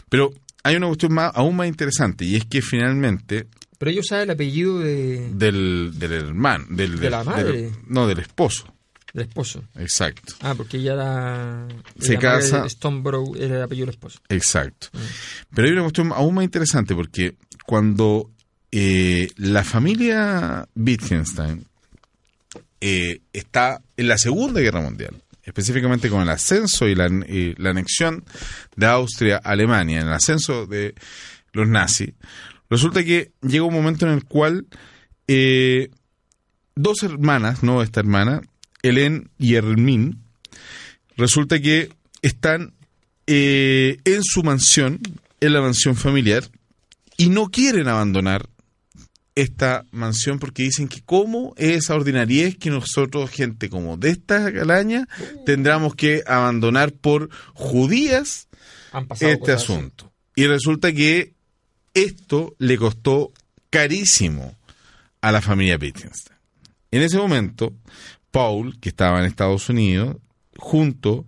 [0.08, 3.48] Pero hay una cuestión más, aún más interesante y es que finalmente
[3.84, 7.64] Pero ellos saben el apellido de, del, del hermano, del, De la madre.
[7.64, 8.74] del- no, del esposo,
[9.14, 9.62] del esposo.
[9.76, 11.68] exacto, Ah, porque ella era.
[12.00, 14.20] Se casa- Margaret Stoneborough era el apellido del esposo.
[14.30, 14.88] exacto.
[15.54, 18.32] Pero hay una cuestión aún más interesante porque cuando
[18.72, 21.66] eh, la familia Wittgenstein
[22.80, 27.72] eh, está en la Segunda Guerra Mundial, específicamente con el ascenso y la, y la
[27.72, 28.24] anexión
[28.78, 30.96] de Austria a Alemania, en el ascenso de
[31.52, 32.14] los nazis,
[32.74, 34.66] resulta que llega un momento en el cual
[35.28, 35.92] eh,
[36.76, 38.42] dos hermanas, no esta hermana,
[38.82, 40.16] Helen y Hermine,
[41.16, 41.90] resulta que
[42.24, 42.74] están
[43.28, 45.00] eh, en su mansión,
[45.40, 46.50] en la mansión familiar,
[47.16, 48.50] y no quieren abandonar
[49.36, 54.52] esta mansión porque dicen que cómo es esa ordinariez que nosotros, gente como de esta
[54.52, 55.08] calaña,
[55.46, 58.48] tendremos que abandonar por judías
[59.20, 59.72] este así.
[59.72, 60.12] asunto.
[60.36, 61.34] Y resulta que
[61.94, 63.32] esto le costó
[63.70, 64.56] carísimo
[65.22, 66.38] a la familia Wittgenstein.
[66.91, 67.74] En ese momento,
[68.32, 70.18] Paul, que estaba en Estados Unidos,
[70.58, 71.26] junto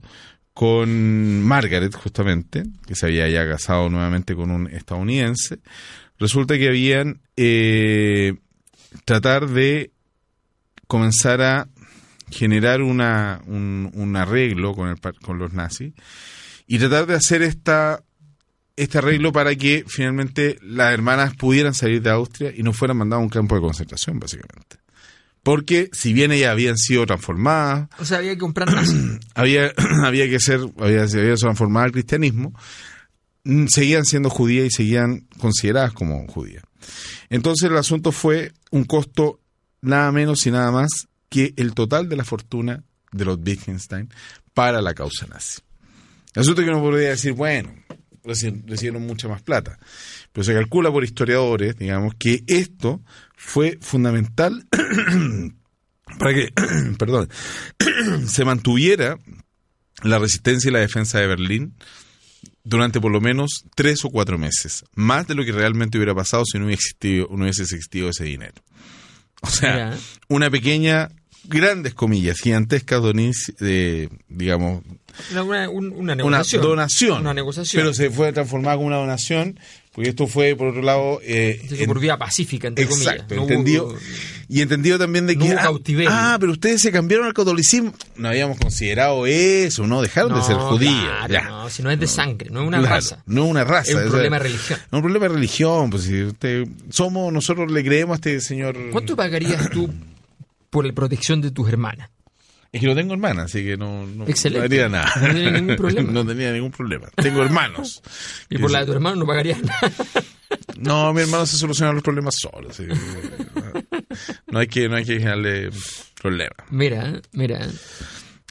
[0.53, 5.59] con Margaret, justamente, que se había ya casado nuevamente con un estadounidense,
[6.17, 8.35] resulta que habían eh,
[9.05, 9.91] tratar de
[10.87, 11.67] comenzar a
[12.29, 15.93] generar una, un, arreglo con, el, con los nazis
[16.67, 18.03] y tratar de hacer esta
[18.75, 23.21] este arreglo para que finalmente las hermanas pudieran salir de Austria y no fueran mandadas
[23.21, 24.77] a un campo de concentración, básicamente.
[25.43, 28.67] Porque si bien ellas habían sido transformadas, O sea, había que comprar
[29.35, 29.71] había,
[30.03, 32.53] había que ser, había, había transformado al cristianismo,
[33.43, 36.63] mm, seguían siendo judías y seguían consideradas como judías.
[37.29, 39.39] Entonces el asunto fue un costo
[39.81, 44.09] nada menos y nada más que el total de la fortuna de los Wittgenstein
[44.53, 45.61] para la causa nazi.
[46.33, 47.71] El asunto que uno podría decir, bueno,
[48.25, 49.77] recibieron mucha más plata.
[50.31, 53.01] Pero se calcula por historiadores, digamos, que esto
[53.35, 54.65] fue fundamental
[56.19, 56.53] para que,
[56.97, 57.29] perdón,
[58.27, 59.17] se mantuviera
[60.03, 61.75] la resistencia y la defensa de Berlín
[62.63, 66.43] durante por lo menos tres o cuatro meses, más de lo que realmente hubiera pasado
[66.45, 68.61] si no hubiese existido, no hubiese existido ese dinero.
[69.41, 69.97] O sea, Mira.
[70.27, 71.09] una pequeña
[71.47, 74.83] grandes comillas, gigantescas donis, de, digamos,
[75.31, 76.61] Una, una, un- una una negociación.
[76.63, 77.21] donación.
[77.21, 77.81] Una negociación.
[77.81, 79.59] Pero se fue transformada como una donación,
[79.93, 81.19] porque esto fue, por otro lado...
[81.23, 83.37] Eh, en- por vía pacífica, entre Exacto, comillas.
[83.37, 83.87] No entendido.
[83.89, 83.97] hubo-
[84.47, 85.53] y entendido también de no que.
[85.55, 87.91] hubo ah, ah, pero ustedes se cambiaron al catolicismo.
[88.15, 90.93] No habíamos considerado eso, no dejaron de No, ser judíos.
[90.93, 91.43] claro, ya.
[91.49, 93.23] no, si no es de sangre, no es una Claro, raza.
[93.25, 93.89] No es una raza.
[93.91, 94.79] Es un problema de religión.
[94.85, 95.89] Es un problema de religión.
[95.89, 98.77] Pues si usted, somos, nosotros le creemos a este señor.
[98.91, 99.89] ¿Cuánto pagarías tú
[100.75, 102.09] por la protección de tus hermanas?
[102.69, 105.09] Es que no tengo hermana, así que no, no, no haría nada.
[105.21, 106.11] No tiene ningún problema.
[106.11, 107.07] no tenía ningún problema.
[107.15, 108.01] Tengo hermanos.
[108.49, 109.79] Y por la de tu hermano no pagarías nada.
[110.77, 112.69] No, mi hermano se soluciona los problemas solo.
[112.69, 112.93] así que,
[114.51, 115.69] no hay que, no hay que generarle
[116.21, 116.57] problemas.
[116.69, 117.67] Mira, mira,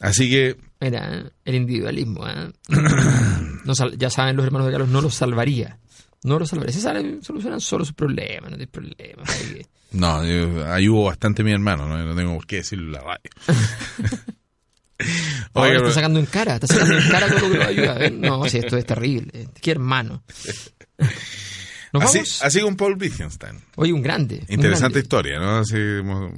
[0.01, 2.27] Así que mira, el individualismo.
[2.27, 2.51] ¿eh?
[3.65, 5.79] No ya saben los hermanos de Carlos, no los salvaría.
[6.25, 6.73] No los salvaría.
[6.73, 11.53] Se salen, solucionan solo sus problemas, no hay que- No, yo ayudo bastante a mi
[11.53, 13.31] hermano, no, No tengo por qué decirlo en la radio.
[15.55, 17.95] Ahora Oiga, está sacando en cara, está sacando en cara todo lo que lo ayuda.
[17.95, 18.21] ¿ven?
[18.21, 19.49] No, si esto es terrible.
[19.61, 20.23] Qué hermano.
[21.93, 22.43] Nos así, vamos.
[22.43, 23.61] así con Paul Wittgenstein.
[23.77, 24.37] Oye, un grande.
[24.49, 25.01] un Interesante grande.
[25.01, 25.59] historia, ¿no?
[25.59, 26.33] Así hemos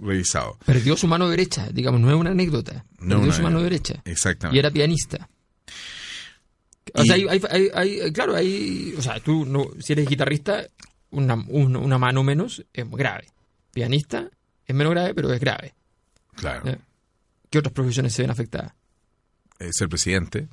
[0.00, 0.58] revisado.
[0.66, 2.84] Perdió su mano derecha, digamos, no es una anécdota.
[2.98, 4.02] No Perdió una su mano derecha.
[4.04, 4.56] Exactamente.
[4.56, 5.28] Y era pianista.
[6.94, 7.40] O Y- sea, hay, hay-
[7.74, 10.66] hay- hay- claro, hay, o sea, tú no, si eres guitarrista,
[11.10, 13.26] una, un- una mano menos es muy grave.
[13.72, 14.28] Pianista
[14.66, 15.74] es menos grave, pero es grave.
[16.34, 16.64] Claro.
[16.66, 16.78] ¿ya?
[17.50, 18.72] ¿Qué otras profesiones se ven afectadas?
[19.58, 20.48] Eh, ser presidente,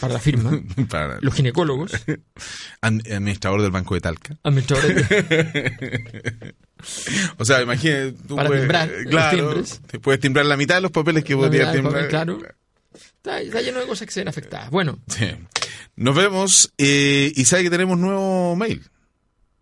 [0.00, 0.50] Para la firma,
[0.90, 1.92] para los ginecólogos,
[2.80, 4.36] administrador del Banco de Talca.
[4.42, 6.54] administradores de-
[7.38, 9.80] O sea, imagínate, tú Para puedes, timbrar eh, los claro, timbres.
[9.86, 11.82] te puedes timbrar la mitad de los papeles que del timbrar.
[11.82, 12.38] papel, claro.
[13.24, 14.70] Está, está lleno de cosas que se ven afectadas.
[14.70, 15.26] Bueno, Sí.
[15.96, 18.82] Nos vemos eh, y sabe que tenemos nuevo mail.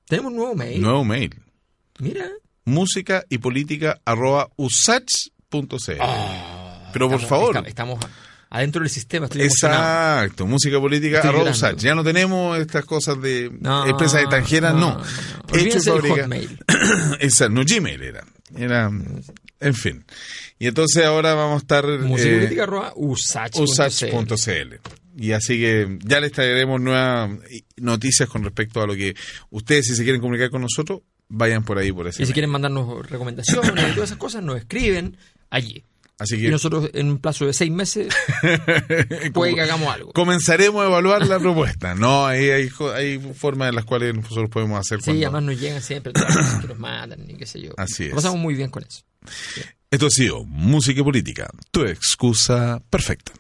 [0.07, 0.81] tenemos un nuevo mail.
[0.81, 1.35] Nuevo mail.
[1.99, 2.27] Mira.
[2.65, 5.61] música y política arroba usach.cl.
[6.93, 7.57] Pero por Estamos- favor.
[7.57, 8.05] esta- Estamos
[8.51, 9.27] adentro del sistema.
[9.27, 9.43] Estoy.
[9.43, 11.77] Exacto, música política Estoy arroba usach.
[11.79, 14.81] Ya no tenemos estas cosas de No, empresas extranjeras, no.
[14.93, 15.05] no, no.
[15.59, 16.59] Hecho del fabricado- Hotmail.
[17.21, 18.25] Exacto, no Gmail era.
[18.57, 18.91] Era,
[19.63, 20.05] en fin.
[20.59, 22.49] Y entonces ahora vamos a estar Música eh.
[25.17, 27.31] Y así que ya les traeremos nuevas
[27.77, 29.15] noticias con respecto a lo que
[29.51, 32.51] ustedes, si se quieren comunicar con nosotros, vayan por ahí, por ese Y si quieren
[32.51, 35.17] mandarnos recomendaciones y todas esas cosas, nos escriben
[35.51, 35.85] allí.
[36.19, 38.15] Así Y que nosotros en un plazo de seis meses
[39.35, 40.13] puede que hagamos algo.
[40.13, 41.95] comenzaremos a evaluar la propuesta.
[41.95, 45.61] No, hay, hay, hay formas en las cuales nosotros podemos hacer Sí, cuando- además nos
[45.61, 47.73] llegan siempre todas las cosas que nos mandan y qué sé yo.
[47.77, 48.15] Así Lo es.
[48.15, 49.03] pasamos muy bien con eso.
[49.91, 53.33] Esto ha sido Música y Política, tu excusa perfecta.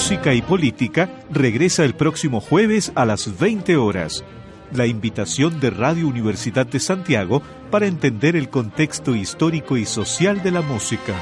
[0.00, 4.24] Música y Política regresa el próximo jueves a las 20 horas.
[4.72, 10.52] La invitación de Radio Universidad de Santiago para entender el contexto histórico y social de
[10.52, 11.12] la música.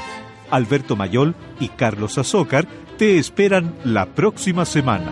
[0.49, 5.11] Alberto Mayol y Carlos Azócar te esperan la próxima semana.